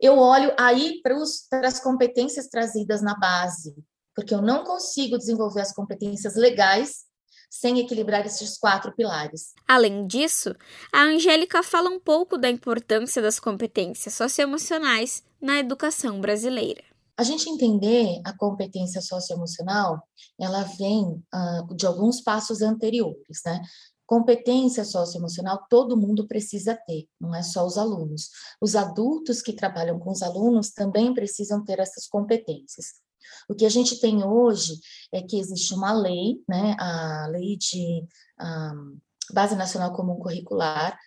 eu 0.00 0.18
olho 0.18 0.52
aí 0.58 1.00
para 1.02 1.66
as 1.66 1.80
competências 1.80 2.48
trazidas 2.48 3.02
na 3.02 3.14
base, 3.18 3.74
porque 4.14 4.34
eu 4.34 4.42
não 4.42 4.64
consigo 4.64 5.16
desenvolver 5.16 5.60
as 5.60 5.72
competências 5.72 6.36
legais 6.36 7.04
sem 7.50 7.78
equilibrar 7.78 8.26
esses 8.26 8.58
quatro 8.58 8.92
pilares. 8.96 9.54
Além 9.68 10.06
disso, 10.06 10.54
a 10.92 11.04
Angélica 11.04 11.62
fala 11.62 11.88
um 11.88 12.00
pouco 12.00 12.36
da 12.36 12.50
importância 12.50 13.22
das 13.22 13.38
competências 13.38 14.14
socioemocionais 14.14 15.22
na 15.40 15.60
educação 15.60 16.20
brasileira. 16.20 16.82
A 17.16 17.22
gente 17.22 17.48
entender 17.48 18.20
a 18.24 18.36
competência 18.36 19.00
socioemocional, 19.00 20.02
ela 20.38 20.64
vem 20.64 21.04
uh, 21.32 21.76
de 21.76 21.86
alguns 21.86 22.20
passos 22.20 22.60
anteriores, 22.60 23.40
né? 23.46 23.62
Competência 24.06 24.84
socioemocional 24.84 25.66
todo 25.68 25.96
mundo 25.96 26.26
precisa 26.26 26.76
ter, 26.86 27.08
não 27.18 27.34
é 27.34 27.42
só 27.42 27.64
os 27.64 27.78
alunos. 27.78 28.30
Os 28.60 28.76
adultos 28.76 29.40
que 29.40 29.52
trabalham 29.54 29.98
com 29.98 30.10
os 30.10 30.22
alunos 30.22 30.70
também 30.70 31.14
precisam 31.14 31.64
ter 31.64 31.78
essas 31.78 32.06
competências. 32.06 33.02
O 33.48 33.54
que 33.54 33.64
a 33.64 33.70
gente 33.70 34.00
tem 34.00 34.22
hoje 34.22 34.74
é 35.12 35.22
que 35.22 35.38
existe 35.38 35.74
uma 35.74 35.92
lei, 35.92 36.42
né, 36.46 36.76
a 36.78 37.26
lei 37.30 37.56
de 37.56 38.04
um, 38.40 38.98
Base 39.32 39.56
Nacional 39.56 39.92
Comum 39.94 40.18
Curricular, 40.18 40.98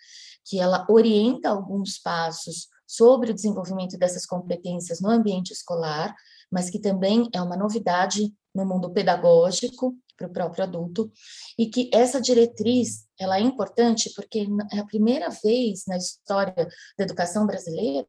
que 0.46 0.60
ela 0.60 0.86
orienta 0.90 1.50
alguns 1.50 2.00
passos 2.00 2.68
sobre 2.88 3.32
o 3.32 3.34
desenvolvimento 3.34 3.98
dessas 3.98 4.26
competências 4.26 5.02
no 5.02 5.10
ambiente 5.10 5.52
escolar, 5.52 6.16
mas 6.52 6.70
que 6.70 6.80
também 6.80 7.30
é 7.34 7.42
uma 7.42 7.58
novidade 7.58 8.34
no 8.56 8.66
mundo 8.66 8.92
pedagógico 8.92 9.94
para 10.18 10.28
o 10.28 10.32
próprio 10.32 10.64
adulto, 10.64 11.12
e 11.58 11.68
que 11.68 11.90
essa 11.94 12.20
diretriz 12.20 13.06
ela 13.20 13.38
é 13.38 13.42
importante 13.42 14.12
porque 14.16 14.48
é 14.74 14.80
a 14.80 14.86
primeira 14.86 15.30
vez 15.30 15.84
na 15.88 15.98
história 15.98 16.68
da 16.98 17.04
educação 17.04 17.46
brasileira 17.46 18.08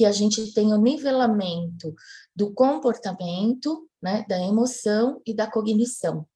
que 0.00 0.06
a 0.06 0.12
gente 0.12 0.54
tem 0.54 0.72
o 0.72 0.78
nivelamento 0.78 1.94
do 2.34 2.54
comportamento, 2.54 3.86
né, 4.02 4.24
da 4.28 4.38
emoção 4.38 5.20
e 5.26 5.34
da 5.34 5.46
cognição. 5.46 6.26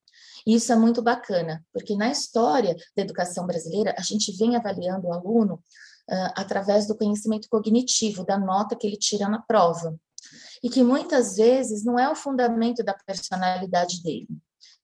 E 0.47 0.55
isso 0.55 0.71
é 0.71 0.77
muito 0.77 1.01
bacana, 1.01 1.65
porque 1.73 1.97
na 1.97 2.11
história 2.11 2.77
da 2.95 3.03
educação 3.03 3.47
brasileira, 3.47 3.95
a 3.97 4.03
gente 4.03 4.37
vem 4.37 4.55
avaliando 4.55 5.07
o 5.07 5.13
aluno 5.15 5.55
uh, 5.55 6.33
através 6.37 6.87
do 6.87 6.95
conhecimento 6.95 7.49
cognitivo, 7.49 8.23
da 8.23 8.39
nota 8.39 8.77
que 8.77 8.87
ele 8.87 8.99
tira 8.99 9.29
na 9.29 9.41
prova. 9.41 9.97
E 10.63 10.69
que 10.69 10.83
muitas 10.83 11.37
vezes 11.37 11.85
não 11.85 11.99
é 11.99 12.11
o 12.11 12.15
fundamento 12.15 12.85
da 12.85 12.93
personalidade 12.93 14.03
dele. 14.03 14.29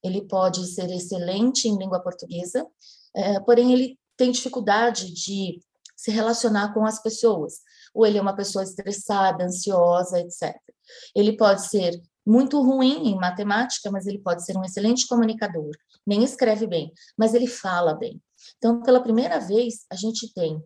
Ele 0.02 0.22
pode 0.22 0.66
ser 0.66 0.90
excelente 0.90 1.68
em 1.68 1.76
língua 1.76 2.00
portuguesa, 2.00 2.66
é, 3.14 3.40
porém 3.40 3.72
ele 3.72 3.98
tem 4.16 4.30
dificuldade 4.30 5.12
de 5.12 5.60
se 5.96 6.10
relacionar 6.10 6.72
com 6.72 6.84
as 6.84 7.02
pessoas, 7.02 7.60
ou 7.94 8.06
ele 8.06 8.18
é 8.18 8.22
uma 8.22 8.36
pessoa 8.36 8.64
estressada, 8.64 9.44
ansiosa, 9.44 10.18
etc. 10.20 10.56
Ele 11.14 11.36
pode 11.36 11.66
ser 11.66 12.00
muito 12.26 12.62
ruim 12.62 13.08
em 13.08 13.16
matemática, 13.16 13.90
mas 13.90 14.06
ele 14.06 14.18
pode 14.18 14.44
ser 14.44 14.56
um 14.56 14.64
excelente 14.64 15.06
comunicador, 15.06 15.70
nem 16.06 16.22
escreve 16.22 16.66
bem, 16.66 16.92
mas 17.18 17.34
ele 17.34 17.46
fala 17.46 17.94
bem. 17.94 18.22
Então, 18.56 18.82
pela 18.82 19.02
primeira 19.02 19.38
vez, 19.38 19.84
a 19.90 19.96
gente 19.96 20.32
tem 20.32 20.62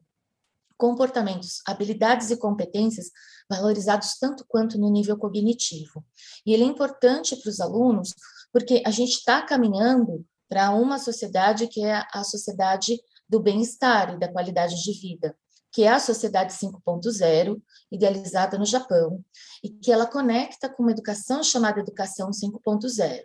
comportamentos, 0.76 1.60
habilidades 1.66 2.30
e 2.30 2.36
competências 2.36 3.10
valorizados 3.48 4.18
tanto 4.18 4.44
quanto 4.48 4.78
no 4.78 4.90
nível 4.90 5.16
cognitivo. 5.16 6.04
E 6.46 6.52
ele 6.52 6.64
é 6.64 6.66
importante 6.66 7.36
para 7.36 7.48
os 7.48 7.60
alunos 7.60 8.14
porque 8.54 8.84
a 8.86 8.90
gente 8.92 9.14
está 9.14 9.42
caminhando 9.42 10.24
para 10.48 10.70
uma 10.70 10.96
sociedade 10.96 11.66
que 11.66 11.84
é 11.84 12.06
a 12.12 12.22
sociedade 12.22 12.96
do 13.28 13.40
bem-estar 13.40 14.14
e 14.14 14.18
da 14.18 14.30
qualidade 14.30 14.80
de 14.80 14.92
vida, 14.92 15.36
que 15.72 15.82
é 15.82 15.88
a 15.88 15.98
sociedade 15.98 16.52
5.0, 16.52 17.60
idealizada 17.90 18.56
no 18.56 18.64
Japão, 18.64 19.24
e 19.60 19.70
que 19.70 19.90
ela 19.90 20.06
conecta 20.06 20.68
com 20.68 20.84
uma 20.84 20.92
educação 20.92 21.42
chamada 21.42 21.80
educação 21.80 22.30
5.0, 22.30 23.22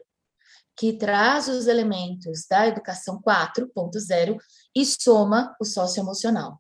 que 0.76 0.94
traz 0.94 1.48
os 1.48 1.68
elementos 1.68 2.48
da 2.50 2.65
educação 2.65 3.22
4.0 3.22 4.36
e 4.76 4.84
soma 4.84 5.56
o 5.62 5.65
socioemocional. 5.65 6.60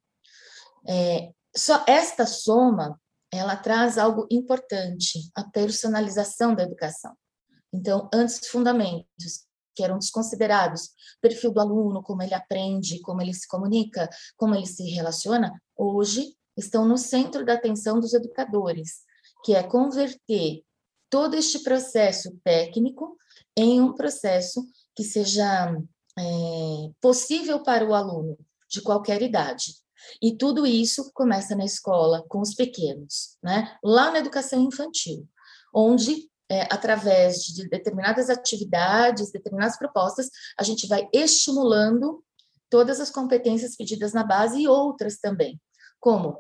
É, 0.87 1.31
só 1.57 1.83
esta 1.87 2.27
soma 2.27 3.01
ela 3.31 3.55
traz 3.55 3.97
algo 3.97 4.27
importante, 4.29 5.31
a 5.35 5.43
personalização 5.43 6.53
da 6.53 6.63
educação. 6.63 7.15
Então, 7.73 8.09
antes 8.13 8.47
fundamentos, 8.47 9.45
que 9.75 9.83
eram 9.83 9.97
desconsiderados, 9.97 10.89
perfil 11.21 11.51
do 11.51 11.59
aluno, 11.59 12.03
como 12.03 12.21
ele 12.21 12.33
aprende, 12.33 12.99
como 13.01 13.21
ele 13.21 13.33
se 13.33 13.47
comunica, 13.47 14.09
como 14.35 14.55
ele 14.55 14.65
se 14.65 14.83
relaciona, 14.89 15.51
hoje 15.77 16.33
estão 16.57 16.85
no 16.85 16.97
centro 16.97 17.45
da 17.45 17.53
atenção 17.53 17.99
dos 17.99 18.13
educadores, 18.13 19.03
que 19.43 19.55
é 19.55 19.63
converter 19.63 20.63
todo 21.09 21.35
este 21.35 21.59
processo 21.59 22.37
técnico 22.43 23.17
em 23.55 23.81
um 23.81 23.93
processo 23.93 24.65
que 24.95 25.03
seja 25.03 25.71
é, 26.17 26.91
possível 27.01 27.63
para 27.63 27.85
o 27.85 27.93
aluno 27.93 28.37
de 28.69 28.81
qualquer 28.81 29.21
idade. 29.21 29.75
E 30.21 30.35
tudo 30.35 30.65
isso 30.65 31.11
começa 31.13 31.55
na 31.55 31.65
escola, 31.65 32.23
com 32.27 32.39
os 32.41 32.53
pequenos, 32.53 33.37
né? 33.43 33.77
lá 33.83 34.11
na 34.11 34.19
educação 34.19 34.61
infantil, 34.61 35.27
onde, 35.73 36.28
é, 36.49 36.61
através 36.63 37.43
de 37.43 37.69
determinadas 37.69 38.29
atividades, 38.29 39.31
determinadas 39.31 39.77
propostas, 39.77 40.29
a 40.57 40.63
gente 40.63 40.87
vai 40.87 41.07
estimulando 41.13 42.23
todas 42.69 42.99
as 42.99 43.09
competências 43.09 43.75
pedidas 43.75 44.13
na 44.13 44.23
base 44.23 44.61
e 44.61 44.67
outras 44.67 45.17
também, 45.19 45.59
como 45.99 46.37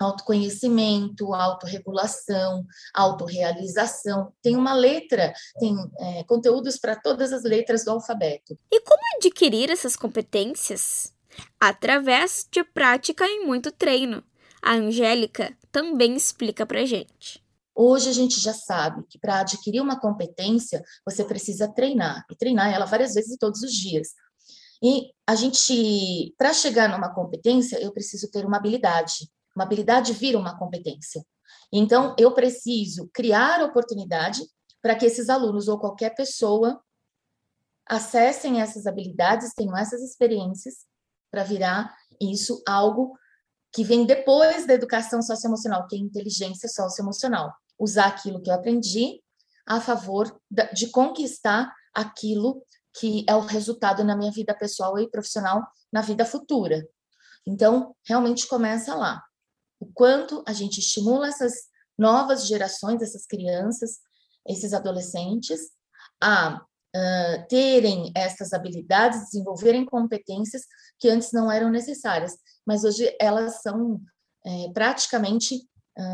autoconhecimento, 0.00 1.32
autorregulação, 1.32 2.64
autorrealização. 2.94 4.32
Tem 4.42 4.56
uma 4.56 4.74
letra, 4.74 5.32
tem 5.58 5.76
é, 6.00 6.24
conteúdos 6.24 6.76
para 6.76 6.96
todas 6.96 7.32
as 7.32 7.44
letras 7.44 7.84
do 7.84 7.92
alfabeto. 7.92 8.58
E 8.70 8.80
como 8.80 9.00
adquirir 9.16 9.70
essas 9.70 9.96
competências? 9.96 11.12
Através 11.60 12.46
de 12.50 12.62
prática 12.64 13.24
e 13.26 13.44
muito 13.44 13.70
treino. 13.70 14.22
A 14.60 14.74
Angélica 14.74 15.56
também 15.70 16.14
explica 16.14 16.66
para 16.66 16.84
gente. 16.84 17.41
Hoje 17.74 18.10
a 18.10 18.12
gente 18.12 18.38
já 18.38 18.52
sabe 18.52 19.02
que 19.08 19.18
para 19.18 19.40
adquirir 19.40 19.80
uma 19.80 19.98
competência, 19.98 20.82
você 21.04 21.24
precisa 21.24 21.72
treinar, 21.72 22.24
e 22.30 22.36
treinar 22.36 22.72
ela 22.72 22.84
várias 22.84 23.14
vezes 23.14 23.36
todos 23.38 23.62
os 23.62 23.72
dias. 23.72 24.08
E 24.82 25.12
a 25.26 25.34
gente, 25.34 26.34
para 26.36 26.52
chegar 26.52 26.88
numa 26.88 27.14
competência, 27.14 27.80
eu 27.80 27.92
preciso 27.92 28.30
ter 28.30 28.44
uma 28.44 28.56
habilidade. 28.56 29.30
Uma 29.54 29.64
habilidade 29.64 30.12
vira 30.12 30.38
uma 30.38 30.58
competência. 30.58 31.24
Então, 31.72 32.14
eu 32.18 32.34
preciso 32.34 33.08
criar 33.12 33.62
oportunidade 33.62 34.42
para 34.82 34.96
que 34.96 35.06
esses 35.06 35.28
alunos 35.28 35.68
ou 35.68 35.78
qualquer 35.78 36.14
pessoa 36.14 36.82
acessem 37.86 38.60
essas 38.60 38.86
habilidades, 38.86 39.54
tenham 39.54 39.76
essas 39.76 40.02
experiências 40.02 40.86
para 41.30 41.44
virar 41.44 41.94
isso 42.20 42.62
algo 42.66 43.16
que 43.72 43.84
vem 43.84 44.04
depois 44.04 44.66
da 44.66 44.74
educação 44.74 45.22
socioemocional, 45.22 45.86
que 45.86 45.96
é 45.96 45.98
inteligência 45.98 46.68
socioemocional. 46.68 47.52
Usar 47.78 48.06
aquilo 48.06 48.40
que 48.40 48.50
eu 48.50 48.54
aprendi 48.54 49.22
a 49.66 49.80
favor 49.80 50.40
de 50.72 50.88
conquistar 50.88 51.72
aquilo 51.94 52.64
que 52.94 53.24
é 53.28 53.34
o 53.34 53.40
resultado 53.40 54.04
na 54.04 54.16
minha 54.16 54.30
vida 54.30 54.54
pessoal 54.54 54.98
e 54.98 55.10
profissional 55.10 55.66
na 55.92 56.00
vida 56.02 56.24
futura. 56.24 56.86
Então, 57.46 57.94
realmente 58.06 58.46
começa 58.46 58.94
lá 58.94 59.22
o 59.80 59.86
quanto 59.92 60.44
a 60.46 60.52
gente 60.52 60.78
estimula 60.78 61.28
essas 61.28 61.54
novas 61.98 62.46
gerações, 62.46 63.02
essas 63.02 63.26
crianças, 63.26 63.98
esses 64.46 64.72
adolescentes, 64.72 65.70
a 66.22 66.56
uh, 66.56 67.48
terem 67.48 68.12
essas 68.14 68.52
habilidades, 68.52 69.24
desenvolverem 69.24 69.84
competências 69.84 70.62
que 70.98 71.08
antes 71.08 71.32
não 71.32 71.50
eram 71.50 71.70
necessárias, 71.70 72.36
mas 72.66 72.84
hoje 72.84 73.14
elas 73.20 73.60
são 73.60 74.00
é, 74.44 74.70
praticamente 74.72 75.68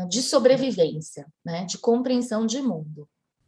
de 0.09 0.21
sobrevivência, 0.21 1.25
né, 1.43 1.65
de 1.65 1.77
compreensão 1.77 2.45
de 2.45 2.61
mundo. 2.61 3.07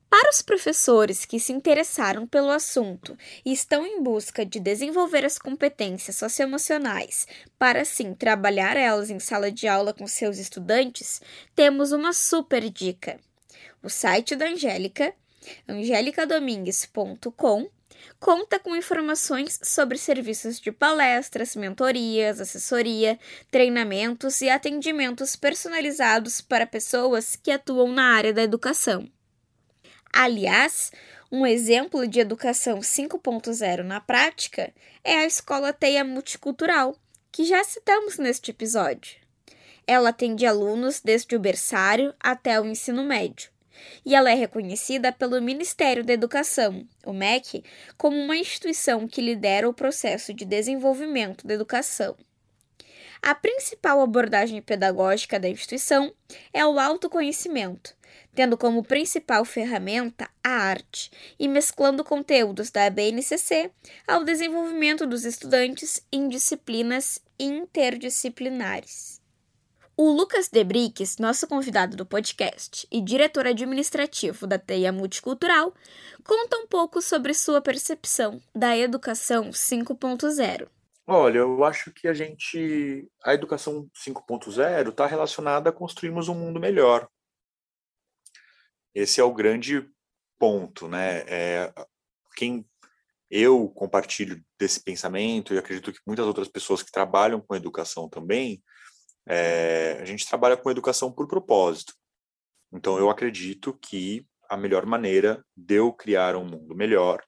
Para 0.10 0.30
os 0.30 0.42
professores 0.42 1.24
que 1.24 1.40
se 1.40 1.54
interessaram 1.54 2.28
pelo 2.28 2.50
assunto 2.50 3.18
e 3.46 3.54
estão 3.54 3.86
em 3.86 4.04
busca 4.04 4.46
de 4.46 4.60
desenvolver 4.60 5.24
as 5.24 5.40
competências 5.40 6.18
socioemocionais 6.18 7.26
para 7.58 7.84
assim 7.84 8.14
trabalhar 8.14 8.76
elas 8.76 9.10
em 9.10 9.20
sala 9.20 9.50
de 9.50 9.70
aula 9.70 9.94
com 9.94 10.06
seus 10.06 10.38
estudantes, 10.38 11.22
temos 11.56 11.94
uma 11.94 12.12
super 12.12 12.70
dica. 12.70 13.22
O 13.82 13.90
site 13.90 14.36
da 14.36 14.48
Angélica, 14.48 15.14
angelicadomingues.com, 15.66 17.70
conta 18.20 18.60
com 18.60 18.76
informações 18.76 19.60
sobre 19.64 19.98
serviços 19.98 20.60
de 20.60 20.72
palestras, 20.72 21.56
mentorias, 21.56 22.40
assessoria, 22.40 23.20
treinamentos 23.50 24.42
e 24.42 24.50
atendimentos 24.50 25.36
personalizados 25.36 26.42
para 26.42 26.68
pessoas 26.68 27.36
que 27.36 27.52
atuam 27.52 27.92
na 27.92 28.16
área 28.16 28.34
da 28.34 28.44
educação. 28.44 29.10
Aliás, 30.14 30.92
um 31.32 31.46
exemplo 31.46 32.06
de 32.06 32.20
educação 32.20 32.80
5.0 32.80 33.84
na 33.84 34.02
prática 34.02 34.74
é 35.04 35.20
a 35.20 35.26
Escola 35.26 35.72
Teia 35.72 36.04
Multicultural, 36.04 36.96
que 37.32 37.46
já 37.46 37.64
citamos 37.64 38.18
neste 38.18 38.52
episódio. 38.52 39.16
Ela 39.88 40.10
atende 40.10 40.46
alunos 40.46 41.00
desde 41.00 41.36
o 41.36 41.40
berçário 41.40 42.14
até 42.20 42.60
o 42.60 42.66
ensino 42.66 43.04
médio, 43.04 43.50
e 44.06 44.16
ela 44.16 44.32
é 44.32 44.36
reconhecida 44.36 45.12
pelo 45.12 45.42
Ministério 45.42 46.04
da 46.04 46.14
Educação, 46.14 46.88
o 47.06 47.14
MEC, 47.14 47.64
como 47.98 48.18
uma 48.18 48.36
instituição 48.36 49.08
que 49.08 49.22
lidera 49.22 49.68
o 49.70 49.74
processo 49.74 50.34
de 50.34 50.46
desenvolvimento 50.46 51.46
da 51.46 51.54
educação. 51.54 52.16
A 53.22 53.36
principal 53.36 54.02
abordagem 54.02 54.62
pedagógica 54.64 55.40
da 55.40 55.48
instituição 55.48 56.12
é 56.52 56.66
o 56.66 56.80
autoconhecimento, 56.80 57.96
tendo 58.34 58.58
como 58.58 58.84
principal 58.84 59.46
ferramenta 59.46 60.28
a 60.44 60.50
arte 60.50 61.12
e 61.38 61.48
mesclando 61.48 62.04
conteúdos 62.04 62.72
da 62.72 62.90
BNCC 62.90 63.72
ao 64.08 64.24
desenvolvimento 64.24 65.06
dos 65.06 65.24
estudantes 65.24 66.04
em 66.12 66.28
disciplinas 66.28 67.22
interdisciplinares. 67.40 69.21
O 70.04 70.10
Lucas 70.10 70.50
Debriques, 70.50 71.20
nosso 71.20 71.48
convidado 71.48 71.96
do 71.96 72.08
podcast 72.08 72.88
e 72.92 73.00
diretor 73.00 73.46
administrativo 73.46 74.48
da 74.48 74.58
TEIA 74.58 74.92
Multicultural, 74.92 75.76
conta 76.24 76.58
um 76.58 76.66
pouco 76.66 77.04
sobre 77.04 77.36
sua 77.36 77.62
percepção 77.62 78.42
da 78.52 78.76
educação 78.76 79.52
5.0. 79.52 80.68
Olha, 81.06 81.38
eu 81.38 81.64
acho 81.64 81.92
que 81.92 82.08
a 82.08 82.16
gente, 82.16 83.08
a 83.24 83.36
educação 83.36 83.88
5.0 83.96 84.90
está 84.90 85.06
relacionada 85.06 85.70
a 85.70 85.72
construirmos 85.72 86.28
um 86.28 86.34
mundo 86.34 86.60
melhor, 86.60 87.08
esse 88.96 89.22
é 89.22 89.24
o 89.24 89.32
grande 89.32 89.88
ponto, 90.40 90.88
né? 90.88 91.20
É, 91.28 91.72
quem 92.36 92.66
eu 93.30 93.70
compartilho 93.70 94.44
desse 94.58 94.84
pensamento 94.84 95.54
e 95.54 95.60
acredito 95.60 95.94
que 95.94 96.02
muitas 96.08 96.26
outras 96.26 96.48
pessoas 96.48 96.82
que 96.82 96.92
trabalham 96.92 97.40
com 97.40 97.56
educação 97.56 98.10
também, 98.10 98.64
é, 99.28 100.00
a 100.02 100.06
gente 100.06 100.28
trabalha 100.28 100.58
com 100.58 100.72
educação 100.72 101.12
por 101.12 101.28
propósito. 101.28 101.94
Então 102.72 102.98
eu 102.98 103.10
acredito 103.10 103.74
que 103.74 104.26
a 104.50 104.58
melhor 104.58 104.86
maneira 104.86 105.44
de 105.56 105.76
eu 105.76 105.94
criar 105.94 106.36
um 106.36 106.46
mundo 106.46 106.76
melhor 106.76 107.24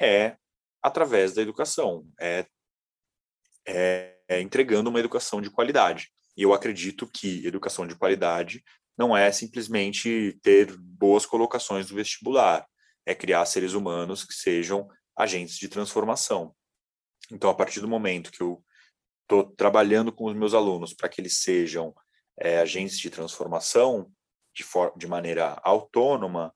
é 0.00 0.36
através 0.82 1.34
da 1.34 1.42
educação, 1.42 2.06
é, 2.20 2.46
é, 3.66 4.16
é 4.28 4.40
entregando 4.40 4.90
uma 4.90 5.00
educação 5.00 5.40
de 5.40 5.50
qualidade. 5.50 6.08
E 6.36 6.42
eu 6.42 6.52
acredito 6.52 7.06
que 7.06 7.46
educação 7.46 7.86
de 7.86 7.96
qualidade 7.96 8.62
não 8.96 9.16
é 9.16 9.30
simplesmente 9.30 10.38
ter 10.42 10.76
boas 10.76 11.24
colocações 11.24 11.90
no 11.90 11.96
vestibular, 11.96 12.66
é 13.06 13.14
criar 13.14 13.44
seres 13.46 13.72
humanos 13.72 14.24
que 14.24 14.34
sejam 14.34 14.88
agentes 15.16 15.56
de 15.56 15.68
transformação. 15.68 16.54
Então, 17.30 17.50
a 17.50 17.54
partir 17.54 17.80
do 17.80 17.88
momento 17.88 18.30
que 18.30 18.42
eu 18.42 18.62
estou 19.28 19.44
trabalhando 19.44 20.10
com 20.10 20.24
os 20.24 20.34
meus 20.34 20.54
alunos 20.54 20.94
para 20.94 21.08
que 21.08 21.20
eles 21.20 21.42
sejam 21.42 21.94
é, 22.40 22.58
agentes 22.58 22.98
de 22.98 23.10
transformação 23.10 24.10
de, 24.54 24.64
de 24.96 25.06
maneira 25.06 25.60
autônoma, 25.62 26.52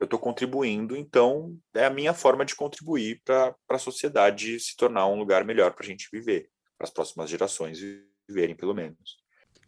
eu 0.00 0.04
estou 0.04 0.18
contribuindo, 0.18 0.96
então 0.96 1.56
é 1.74 1.84
a 1.84 1.90
minha 1.90 2.14
forma 2.14 2.44
de 2.44 2.54
contribuir 2.54 3.20
para 3.24 3.54
a 3.68 3.78
sociedade 3.78 4.58
se 4.58 4.76
tornar 4.76 5.06
um 5.08 5.18
lugar 5.18 5.44
melhor 5.44 5.72
para 5.74 5.84
a 5.84 5.88
gente 5.88 6.08
viver, 6.10 6.48
para 6.78 6.86
as 6.86 6.90
próximas 6.90 7.28
gerações 7.28 7.78
viverem, 8.28 8.56
pelo 8.56 8.74
menos. 8.74 9.18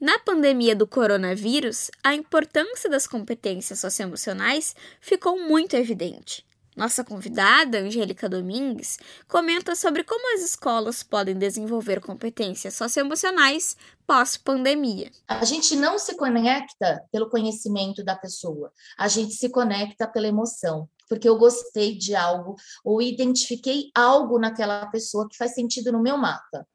Na 0.01 0.19
pandemia 0.21 0.75
do 0.75 0.87
coronavírus, 0.87 1.91
a 2.03 2.15
importância 2.15 2.89
das 2.89 3.07
competências 3.07 3.81
socioemocionais 3.81 4.75
ficou 5.01 5.39
muito 5.39 5.77
evidente. 5.77 6.47
Nossa 6.77 7.05
convidada, 7.05 7.79
Angélica 7.79 8.29
Domingues, 8.29 8.97
comenta 9.27 9.75
sobre 9.75 10.05
como 10.05 10.35
as 10.35 10.43
escolas 10.43 11.03
podem 11.03 11.37
desenvolver 11.37 12.01
competências 12.01 12.75
socioemocionais 12.75 13.77
pós-pandemia. 14.07 15.11
A 15.27 15.45
gente 15.45 15.75
não 15.75 15.99
se 15.99 16.17
conecta 16.17 17.03
pelo 17.11 17.29
conhecimento 17.29 18.05
da 18.05 18.17
pessoa, 18.17 18.73
a 18.97 19.09
gente 19.09 19.35
se 19.35 19.51
conecta 19.51 20.07
pela 20.07 20.29
emoção, 20.29 20.89
porque 21.09 21.29
eu 21.29 21.37
gostei 21.37 21.99
de 21.99 22.15
algo 22.15 22.55
ou 22.85 23.03
identifiquei 23.03 23.91
algo 23.95 24.39
naquela 24.39 24.87
pessoa 24.87 25.29
que 25.29 25.37
faz 25.37 25.55
sentido 25.55 25.91
no 25.91 26.01
meu 26.01 26.17
mapa. 26.17 26.67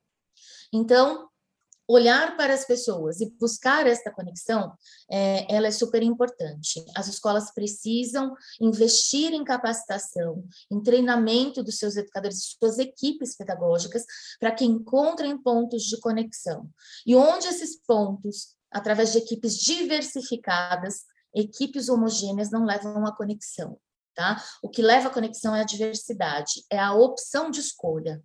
Então, 0.73 1.29
olhar 1.87 2.35
para 2.35 2.53
as 2.53 2.65
pessoas 2.65 3.21
e 3.21 3.29
buscar 3.39 3.85
esta 3.85 4.11
conexão, 4.11 4.73
é, 5.09 5.53
ela 5.53 5.67
é 5.67 5.71
super 5.71 6.01
importante. 6.01 6.83
As 6.95 7.07
escolas 7.07 7.51
precisam 7.53 8.33
investir 8.59 9.33
em 9.33 9.43
capacitação, 9.43 10.43
em 10.71 10.81
treinamento 10.81 11.63
dos 11.63 11.77
seus 11.77 11.95
educadores, 11.95 12.55
suas 12.59 12.79
equipes 12.79 13.35
pedagógicas, 13.35 14.03
para 14.39 14.51
que 14.51 14.65
encontrem 14.65 15.37
pontos 15.37 15.83
de 15.83 15.99
conexão. 15.99 16.69
E 17.05 17.15
onde 17.15 17.47
esses 17.47 17.79
pontos, 17.85 18.55
através 18.71 19.11
de 19.11 19.19
equipes 19.19 19.57
diversificadas, 19.57 21.03
equipes 21.33 21.89
homogêneas 21.89 22.49
não 22.49 22.65
levam 22.65 23.05
à 23.05 23.15
conexão. 23.15 23.77
Tá? 24.15 24.41
O 24.63 24.69
que 24.69 24.81
leva 24.81 25.09
à 25.09 25.11
conexão 25.11 25.53
é 25.53 25.59
a 25.59 25.65
diversidade, 25.65 26.63
é 26.71 26.79
a 26.79 26.93
opção 26.93 27.51
de 27.51 27.59
escolha 27.59 28.23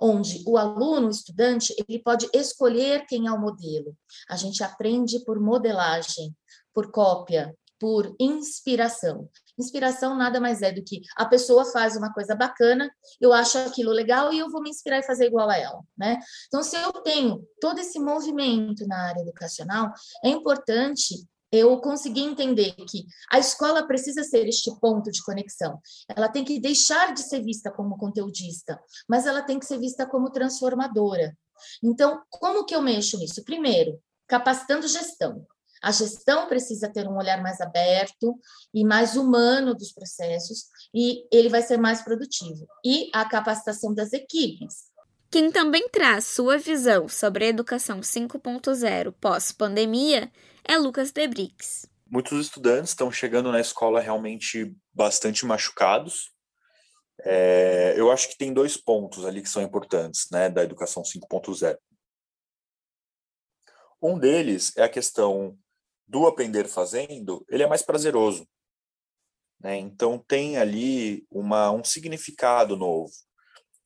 onde 0.00 0.42
o 0.46 0.56
aluno, 0.56 1.08
o 1.08 1.10
estudante, 1.10 1.74
ele 1.88 2.02
pode 2.02 2.28
escolher 2.34 3.06
quem 3.06 3.26
é 3.26 3.32
o 3.32 3.40
modelo. 3.40 3.96
A 4.28 4.36
gente 4.36 4.62
aprende 4.62 5.24
por 5.24 5.40
modelagem, 5.40 6.34
por 6.72 6.90
cópia, 6.90 7.54
por 7.78 8.14
inspiração. 8.20 9.28
Inspiração 9.58 10.16
nada 10.16 10.40
mais 10.40 10.62
é 10.62 10.72
do 10.72 10.82
que 10.82 11.02
a 11.16 11.24
pessoa 11.24 11.64
faz 11.66 11.96
uma 11.96 12.12
coisa 12.12 12.34
bacana, 12.34 12.90
eu 13.20 13.32
acho 13.32 13.58
aquilo 13.58 13.90
legal 13.90 14.32
e 14.32 14.38
eu 14.38 14.50
vou 14.50 14.62
me 14.62 14.70
inspirar 14.70 14.98
e 14.98 15.02
fazer 15.02 15.26
igual 15.26 15.48
a 15.50 15.56
ela, 15.56 15.82
né? 15.96 16.18
Então, 16.46 16.62
se 16.62 16.76
eu 16.76 16.92
tenho 17.02 17.46
todo 17.60 17.78
esse 17.78 17.98
movimento 17.98 18.86
na 18.86 19.08
área 19.08 19.20
educacional, 19.20 19.92
é 20.24 20.28
importante 20.28 21.14
eu 21.52 21.80
consegui 21.80 22.20
entender 22.20 22.74
que 22.88 23.04
a 23.30 23.38
escola 23.38 23.86
precisa 23.86 24.22
ser 24.22 24.46
este 24.46 24.70
ponto 24.80 25.10
de 25.10 25.22
conexão. 25.22 25.80
Ela 26.08 26.28
tem 26.28 26.44
que 26.44 26.60
deixar 26.60 27.12
de 27.12 27.22
ser 27.22 27.42
vista 27.42 27.70
como 27.70 27.98
conteudista, 27.98 28.80
mas 29.08 29.26
ela 29.26 29.42
tem 29.42 29.58
que 29.58 29.66
ser 29.66 29.78
vista 29.78 30.06
como 30.06 30.30
transformadora. 30.30 31.36
Então, 31.82 32.22
como 32.30 32.64
que 32.64 32.74
eu 32.74 32.82
mexo 32.82 33.18
nisso? 33.18 33.44
Primeiro, 33.44 34.00
capacitando 34.26 34.86
gestão. 34.86 35.44
A 35.82 35.90
gestão 35.92 36.46
precisa 36.46 36.92
ter 36.92 37.08
um 37.08 37.16
olhar 37.16 37.42
mais 37.42 37.60
aberto 37.60 38.38
e 38.72 38.84
mais 38.84 39.16
humano 39.16 39.74
dos 39.74 39.92
processos, 39.92 40.66
e 40.94 41.26
ele 41.32 41.48
vai 41.48 41.62
ser 41.62 41.78
mais 41.78 42.02
produtivo. 42.02 42.66
E 42.84 43.10
a 43.14 43.24
capacitação 43.24 43.94
das 43.94 44.12
equipes. 44.12 44.90
Quem 45.30 45.50
também 45.50 45.88
traz 45.88 46.26
sua 46.26 46.58
visão 46.58 47.08
sobre 47.08 47.44
a 47.44 47.48
educação 47.48 48.00
5.0 48.00 49.14
pós-pandemia 49.20 50.30
é 50.64 50.76
Lucas 50.76 51.12
Debrix. 51.12 51.86
Muitos 52.06 52.40
estudantes 52.40 52.90
estão 52.90 53.10
chegando 53.10 53.52
na 53.52 53.60
escola 53.60 54.00
realmente 54.00 54.74
bastante 54.92 55.46
machucados. 55.46 56.32
É, 57.22 57.94
eu 57.96 58.10
acho 58.10 58.28
que 58.28 58.38
tem 58.38 58.52
dois 58.52 58.76
pontos 58.76 59.24
ali 59.24 59.42
que 59.42 59.48
são 59.48 59.62
importantes 59.62 60.26
né, 60.30 60.48
da 60.48 60.62
educação 60.62 61.02
5.0. 61.02 61.76
Um 64.02 64.18
deles 64.18 64.76
é 64.76 64.82
a 64.82 64.88
questão 64.88 65.56
do 66.06 66.26
aprender 66.26 66.66
fazendo, 66.66 67.44
ele 67.48 67.62
é 67.62 67.66
mais 67.66 67.82
prazeroso. 67.82 68.48
Né? 69.60 69.76
Então 69.76 70.18
tem 70.18 70.56
ali 70.56 71.26
uma, 71.30 71.70
um 71.70 71.84
significado 71.84 72.76
novo. 72.76 73.12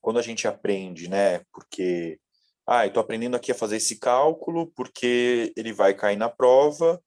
Quando 0.01 0.19
a 0.19 0.23
gente 0.23 0.47
aprende, 0.47 1.09
né? 1.09 1.41
Porque 1.53 2.21
ah, 2.67 2.87
estou 2.87 3.01
aprendendo 3.01 3.37
aqui 3.37 3.53
a 3.53 3.55
fazer 3.55 3.77
esse 3.77 3.99
cálculo 3.99 4.71
porque 4.75 5.53
ele 5.57 5.73
vai 5.73 5.95
cair 5.95 6.17
na 6.17 6.29
prova, 6.29 7.03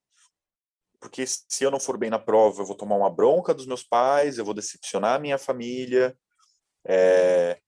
porque 1.00 1.26
se 1.28 1.64
eu 1.64 1.72
não 1.72 1.80
for 1.80 1.98
bem 1.98 2.10
na 2.10 2.20
prova, 2.20 2.62
eu 2.62 2.66
vou 2.66 2.76
tomar 2.76 2.96
uma 2.96 3.10
bronca 3.10 3.54
dos 3.54 3.66
meus 3.66 3.84
pais, 3.84 4.38
eu 4.38 4.46
vou 4.46 4.54
decepcionar 4.54 5.16
a 5.16 5.20
minha 5.20 5.38
família, 5.38 6.16
é, 6.86 7.60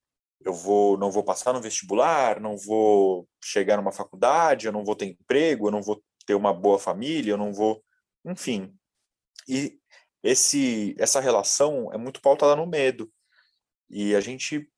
eu 0.41 0.54
vou, 0.54 0.97
não 0.97 1.12
vou 1.12 1.23
passar 1.23 1.54
no 1.54 1.62
vestibular, 1.62 2.39
não 2.39 2.58
vou 2.58 3.28
chegar 3.43 3.78
numa 3.78 3.91
faculdade, 3.91 4.65
eu 4.65 4.71
não 4.71 4.84
vou 4.84 4.95
ter 4.95 5.06
emprego, 5.06 5.67
eu 5.67 5.71
não 5.71 5.82
vou 5.82 6.02
ter 6.25 6.36
uma 6.36 6.54
boa 6.54 6.80
família, 6.80 7.32
eu 7.32 7.38
não 7.38 7.54
vou, 7.54 7.84
enfim. 8.25 8.73
E 9.47 9.80
esse, 10.23 10.95
essa 10.99 11.19
relação 11.19 11.91
é 11.93 11.97
muito 11.97 12.21
pautada 12.21 12.56
no 12.56 12.67
medo. 12.67 13.12
E 13.89 14.15
a 14.15 14.21
gente 14.21 14.69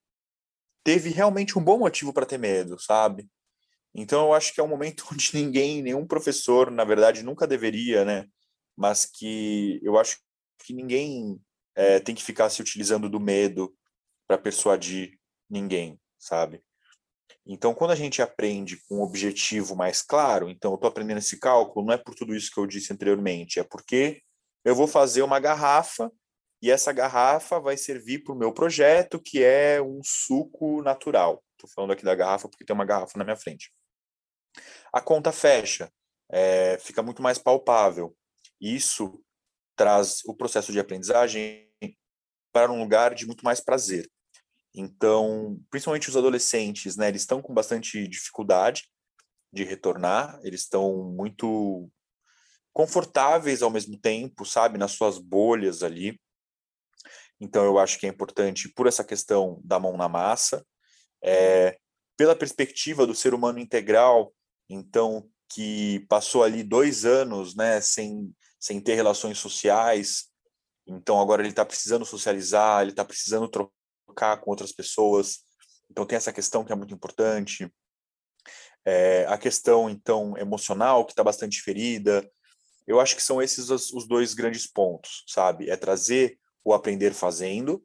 teve 0.83 1.09
realmente 1.09 1.57
um 1.57 1.63
bom 1.63 1.79
motivo 1.79 2.13
para 2.13 2.25
ter 2.25 2.37
medo, 2.37 2.79
sabe? 2.79 3.29
Então 3.93 4.25
eu 4.25 4.33
acho 4.33 4.53
que 4.53 4.59
é 4.59 4.63
um 4.63 4.67
momento 4.67 5.05
onde 5.11 5.31
ninguém, 5.33 5.81
nenhum 5.81 6.05
professor, 6.05 6.71
na 6.71 6.83
verdade, 6.83 7.23
nunca 7.23 7.47
deveria, 7.47 8.05
né? 8.05 8.27
Mas 8.75 9.05
que 9.05 9.79
eu 9.83 9.97
acho 9.97 10.17
que 10.63 10.73
ninguém 10.73 11.39
é, 11.75 11.99
tem 11.99 12.15
que 12.15 12.23
ficar 12.23 12.49
se 12.49 12.61
utilizando 12.61 13.09
do 13.09 13.19
medo 13.19 13.73
para 14.27 14.37
persuadir 14.37 15.19
ninguém, 15.49 15.99
sabe? 16.17 16.63
Então, 17.45 17.73
quando 17.73 17.91
a 17.91 17.95
gente 17.95 18.21
aprende 18.21 18.77
com 18.87 18.99
um 18.99 19.01
objetivo 19.01 19.75
mais 19.75 20.01
claro, 20.01 20.49
então 20.49 20.71
eu 20.71 20.75
estou 20.75 20.87
aprendendo 20.87 21.17
esse 21.17 21.39
cálculo, 21.39 21.85
não 21.85 21.93
é 21.93 21.97
por 21.97 22.13
tudo 22.13 22.35
isso 22.35 22.51
que 22.51 22.59
eu 22.59 22.67
disse 22.67 22.93
anteriormente, 22.93 23.59
é 23.59 23.63
porque 23.63 24.21
eu 24.63 24.75
vou 24.75 24.87
fazer 24.87 25.23
uma 25.23 25.39
garrafa 25.39 26.11
e 26.61 26.69
essa 26.69 26.91
garrafa 26.91 27.59
vai 27.59 27.75
servir 27.75 28.23
para 28.23 28.33
o 28.33 28.37
meu 28.37 28.53
projeto, 28.53 29.19
que 29.19 29.43
é 29.43 29.81
um 29.81 30.01
suco 30.03 30.81
natural. 30.83 31.43
Estou 31.53 31.69
falando 31.69 31.91
aqui 31.91 32.03
da 32.03 32.15
garrafa 32.15 32.47
porque 32.47 32.63
tem 32.63 32.73
uma 32.73 32.85
garrafa 32.85 33.17
na 33.17 33.23
minha 33.23 33.35
frente. 33.35 33.73
A 34.93 35.01
conta 35.01 35.31
fecha, 35.31 35.91
é, 36.29 36.77
fica 36.79 37.01
muito 37.01 37.21
mais 37.21 37.37
palpável. 37.37 38.15
Isso 38.59 39.23
traz 39.75 40.21
o 40.25 40.35
processo 40.35 40.71
de 40.71 40.79
aprendizagem 40.79 41.67
para 42.53 42.71
um 42.71 42.79
lugar 42.79 43.15
de 43.15 43.25
muito 43.25 43.43
mais 43.43 43.59
prazer. 43.59 44.09
Então, 44.73 45.59
principalmente 45.69 46.09
os 46.09 46.15
adolescentes, 46.15 46.95
né, 46.95 47.09
eles 47.09 47.21
estão 47.21 47.41
com 47.41 47.53
bastante 47.53 48.07
dificuldade 48.07 48.87
de 49.51 49.63
retornar, 49.63 50.39
eles 50.43 50.61
estão 50.61 51.11
muito 51.11 51.89
confortáveis 52.71 53.61
ao 53.61 53.69
mesmo 53.69 53.97
tempo, 53.97 54.45
sabe, 54.45 54.77
nas 54.77 54.91
suas 54.91 55.17
bolhas 55.17 55.83
ali. 55.83 56.20
Então, 57.41 57.65
eu 57.65 57.79
acho 57.79 57.97
que 57.97 58.05
é 58.05 58.09
importante, 58.09 58.69
por 58.69 58.85
essa 58.85 59.03
questão 59.03 59.59
da 59.63 59.79
mão 59.79 59.97
na 59.97 60.07
massa, 60.07 60.63
é, 61.23 61.75
pela 62.15 62.35
perspectiva 62.35 63.07
do 63.07 63.15
ser 63.15 63.33
humano 63.33 63.57
integral, 63.57 64.31
então, 64.69 65.27
que 65.49 66.05
passou 66.07 66.43
ali 66.43 66.61
dois 66.61 67.03
anos 67.03 67.55
né, 67.55 67.81
sem, 67.81 68.31
sem 68.59 68.79
ter 68.79 68.93
relações 68.93 69.39
sociais, 69.39 70.29
então 70.85 71.19
agora 71.19 71.41
ele 71.41 71.49
está 71.49 71.65
precisando 71.65 72.05
socializar, 72.05 72.83
ele 72.83 72.91
está 72.91 73.03
precisando 73.03 73.49
trocar 73.49 74.37
com 74.37 74.51
outras 74.51 74.71
pessoas, 74.71 75.39
então 75.89 76.05
tem 76.05 76.17
essa 76.17 76.31
questão 76.31 76.63
que 76.63 76.71
é 76.71 76.75
muito 76.75 76.93
importante. 76.93 77.73
É, 78.85 79.25
a 79.25 79.37
questão, 79.37 79.89
então, 79.89 80.37
emocional, 80.37 81.05
que 81.05 81.11
está 81.11 81.23
bastante 81.23 81.61
ferida. 81.61 82.27
Eu 82.87 82.99
acho 82.99 83.15
que 83.15 83.21
são 83.21 83.41
esses 83.41 83.69
os, 83.69 83.91
os 83.91 84.07
dois 84.07 84.33
grandes 84.33 84.65
pontos, 84.65 85.23
sabe? 85.27 85.69
É 85.69 85.75
trazer 85.75 86.39
o 86.63 86.73
aprender 86.73 87.13
fazendo, 87.13 87.83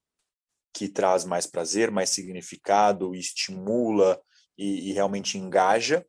que 0.73 0.89
traz 0.89 1.25
mais 1.25 1.47
prazer, 1.47 1.91
mais 1.91 2.11
significado, 2.11 3.15
estimula 3.15 4.21
e, 4.59 4.91
e 4.91 4.93
realmente 4.93 5.39
engaja, 5.39 6.07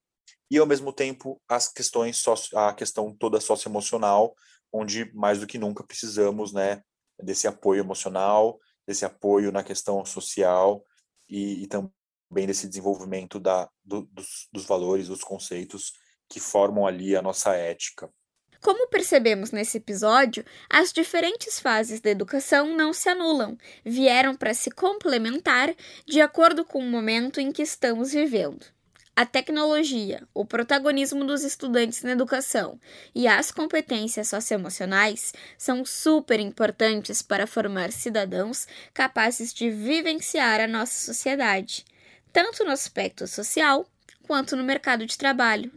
e 0.49 0.57
ao 0.57 0.65
mesmo 0.65 0.93
tempo 0.93 1.41
as 1.47 1.67
questões 1.67 2.23
a 2.53 2.73
questão 2.73 3.15
toda 3.15 3.39
socioemocional, 3.39 4.35
onde 4.71 5.11
mais 5.13 5.39
do 5.39 5.47
que 5.47 5.57
nunca 5.57 5.83
precisamos, 5.83 6.53
né, 6.53 6.81
desse 7.21 7.47
apoio 7.47 7.81
emocional, 7.81 8.59
desse 8.85 9.05
apoio 9.05 9.51
na 9.51 9.63
questão 9.63 10.03
social 10.05 10.83
e, 11.29 11.63
e 11.63 11.67
também 11.67 12.45
desse 12.45 12.67
desenvolvimento 12.67 13.39
da, 13.39 13.69
do, 13.83 14.03
dos, 14.03 14.47
dos 14.51 14.65
valores, 14.65 15.07
dos 15.07 15.23
conceitos 15.23 15.93
que 16.29 16.39
formam 16.39 16.85
ali 16.85 17.15
a 17.15 17.21
nossa 17.21 17.53
ética. 17.55 18.11
Como 18.61 18.87
percebemos 18.87 19.51
nesse 19.51 19.77
episódio, 19.77 20.43
as 20.69 20.91
diferentes 20.91 21.59
fases 21.59 22.01
da 22.01 22.09
educação 22.09 22.75
não 22.75 22.91
se 22.91 23.07
anulam, 23.09 23.57
vieram 23.85 24.35
para 24.35 24.53
se 24.53 24.71
complementar 24.71 25.73
de 26.05 26.21
acordo 26.21 26.65
com 26.65 26.79
o 26.79 26.89
momento 26.89 27.39
em 27.39 27.51
que 27.51 27.61
estamos 27.61 28.11
vivendo. 28.11 28.65
A 29.15 29.25
tecnologia, 29.25 30.27
o 30.31 30.45
protagonismo 30.45 31.25
dos 31.25 31.43
estudantes 31.43 32.03
na 32.03 32.11
educação 32.11 32.79
e 33.15 33.27
as 33.27 33.49
competências 33.49 34.27
socioemocionais 34.27 35.33
são 35.57 35.83
super 35.83 36.39
importantes 36.39 37.23
para 37.23 37.47
formar 37.47 37.91
cidadãos 37.91 38.67
capazes 38.93 39.51
de 39.51 39.71
vivenciar 39.71 40.59
a 40.59 40.67
nossa 40.67 41.03
sociedade, 41.03 41.83
tanto 42.31 42.63
no 42.63 42.69
aspecto 42.69 43.25
social 43.25 43.89
quanto 44.27 44.55
no 44.55 44.63
mercado 44.63 45.05
de 45.05 45.17
trabalho. 45.17 45.71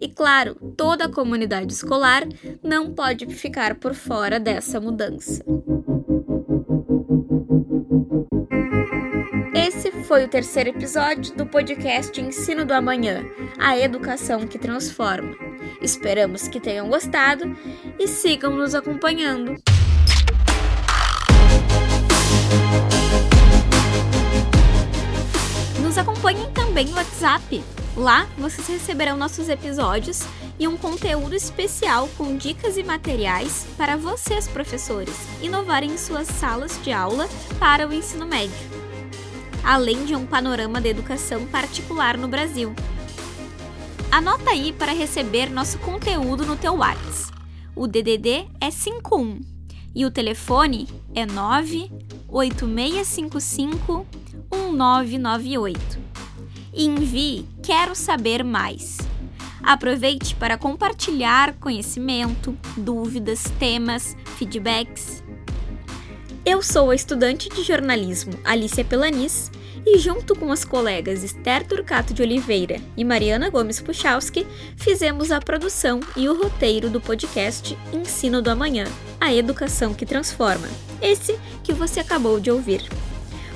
E 0.00 0.08
claro, 0.08 0.54
toda 0.76 1.04
a 1.04 1.12
comunidade 1.12 1.72
escolar 1.72 2.24
não 2.62 2.92
pode 2.92 3.26
ficar 3.26 3.76
por 3.76 3.94
fora 3.94 4.40
dessa 4.40 4.80
mudança. 4.80 5.44
Esse 9.54 9.92
foi 10.04 10.24
o 10.24 10.28
terceiro 10.28 10.70
episódio 10.70 11.34
do 11.36 11.46
podcast 11.46 12.20
Ensino 12.20 12.64
do 12.64 12.74
Amanhã 12.74 13.24
A 13.58 13.78
Educação 13.78 14.46
que 14.46 14.58
Transforma. 14.58 15.34
Esperamos 15.80 16.48
que 16.48 16.60
tenham 16.60 16.88
gostado 16.88 17.56
e 17.98 18.08
sigam 18.08 18.56
nos 18.56 18.74
acompanhando. 18.74 19.54
Nos 25.80 25.96
acompanhem 25.98 26.50
também 26.52 26.86
no 26.86 26.96
WhatsApp 26.96 27.62
Lá 27.96 28.28
vocês 28.36 28.66
receberão 28.66 29.16
nossos 29.16 29.48
episódios 29.48 30.24
e 30.58 30.66
um 30.66 30.76
conteúdo 30.76 31.32
especial 31.34 32.08
com 32.16 32.36
dicas 32.36 32.76
e 32.76 32.82
materiais 32.82 33.64
para 33.76 33.96
vocês, 33.96 34.48
professores, 34.48 35.14
inovarem 35.40 35.92
em 35.92 35.98
suas 35.98 36.26
salas 36.26 36.76
de 36.82 36.90
aula 36.90 37.28
para 37.60 37.86
o 37.86 37.92
ensino 37.92 38.26
médio, 38.26 38.56
além 39.62 40.04
de 40.04 40.16
um 40.16 40.26
panorama 40.26 40.80
da 40.80 40.88
educação 40.88 41.46
particular 41.46 42.18
no 42.18 42.26
Brasil. 42.26 42.74
Anota 44.10 44.50
aí 44.50 44.72
para 44.72 44.90
receber 44.92 45.48
nosso 45.48 45.78
conteúdo 45.78 46.44
no 46.44 46.56
teu 46.56 46.74
WhatsApp. 46.74 47.32
O 47.76 47.86
DDD 47.86 48.48
é 48.60 48.72
51 48.72 49.40
e 49.94 50.04
o 50.04 50.10
telefone 50.10 50.88
é 51.14 51.24
98655 51.26 54.04
1998 54.52 56.02
e 56.72 56.86
envie 56.86 57.53
Quero 57.64 57.94
Saber 57.94 58.44
Mais. 58.44 58.98
Aproveite 59.62 60.36
para 60.36 60.58
compartilhar 60.58 61.54
conhecimento, 61.54 62.54
dúvidas, 62.76 63.44
temas, 63.58 64.14
feedbacks. 64.36 65.24
Eu 66.44 66.60
sou 66.60 66.90
a 66.90 66.94
estudante 66.94 67.48
de 67.48 67.62
jornalismo 67.62 68.34
Alicia 68.44 68.84
Pelanis 68.84 69.50
e, 69.86 69.98
junto 69.98 70.36
com 70.36 70.52
as 70.52 70.62
colegas 70.62 71.24
Esther 71.24 71.66
Turcato 71.66 72.12
de 72.12 72.20
Oliveira 72.20 72.76
e 72.98 73.02
Mariana 73.02 73.48
Gomes 73.48 73.80
Puchalski, 73.80 74.46
fizemos 74.76 75.30
a 75.30 75.40
produção 75.40 76.00
e 76.14 76.28
o 76.28 76.38
roteiro 76.38 76.90
do 76.90 77.00
podcast 77.00 77.78
Ensino 77.94 78.42
do 78.42 78.50
Amanhã 78.50 78.84
A 79.18 79.32
Educação 79.32 79.94
que 79.94 80.04
Transforma 80.04 80.68
esse 81.00 81.38
que 81.62 81.72
você 81.72 82.00
acabou 82.00 82.38
de 82.38 82.50
ouvir. 82.50 82.82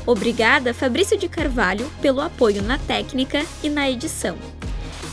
Obrigada, 0.08 0.72
Fabrício 0.72 1.18
de 1.18 1.28
Carvalho, 1.28 1.86
pelo 2.00 2.22
apoio 2.22 2.62
na 2.62 2.78
técnica 2.78 3.44
e 3.62 3.68
na 3.68 3.90
edição. 3.90 4.38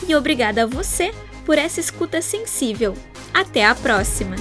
E 0.08 0.14
obrigada 0.14 0.62
a 0.62 0.66
você 0.66 1.12
por 1.44 1.58
essa 1.58 1.80
escuta 1.80 2.22
sensível. 2.22 2.94
Até 3.34 3.66
a 3.66 3.74
próxima! 3.74 4.36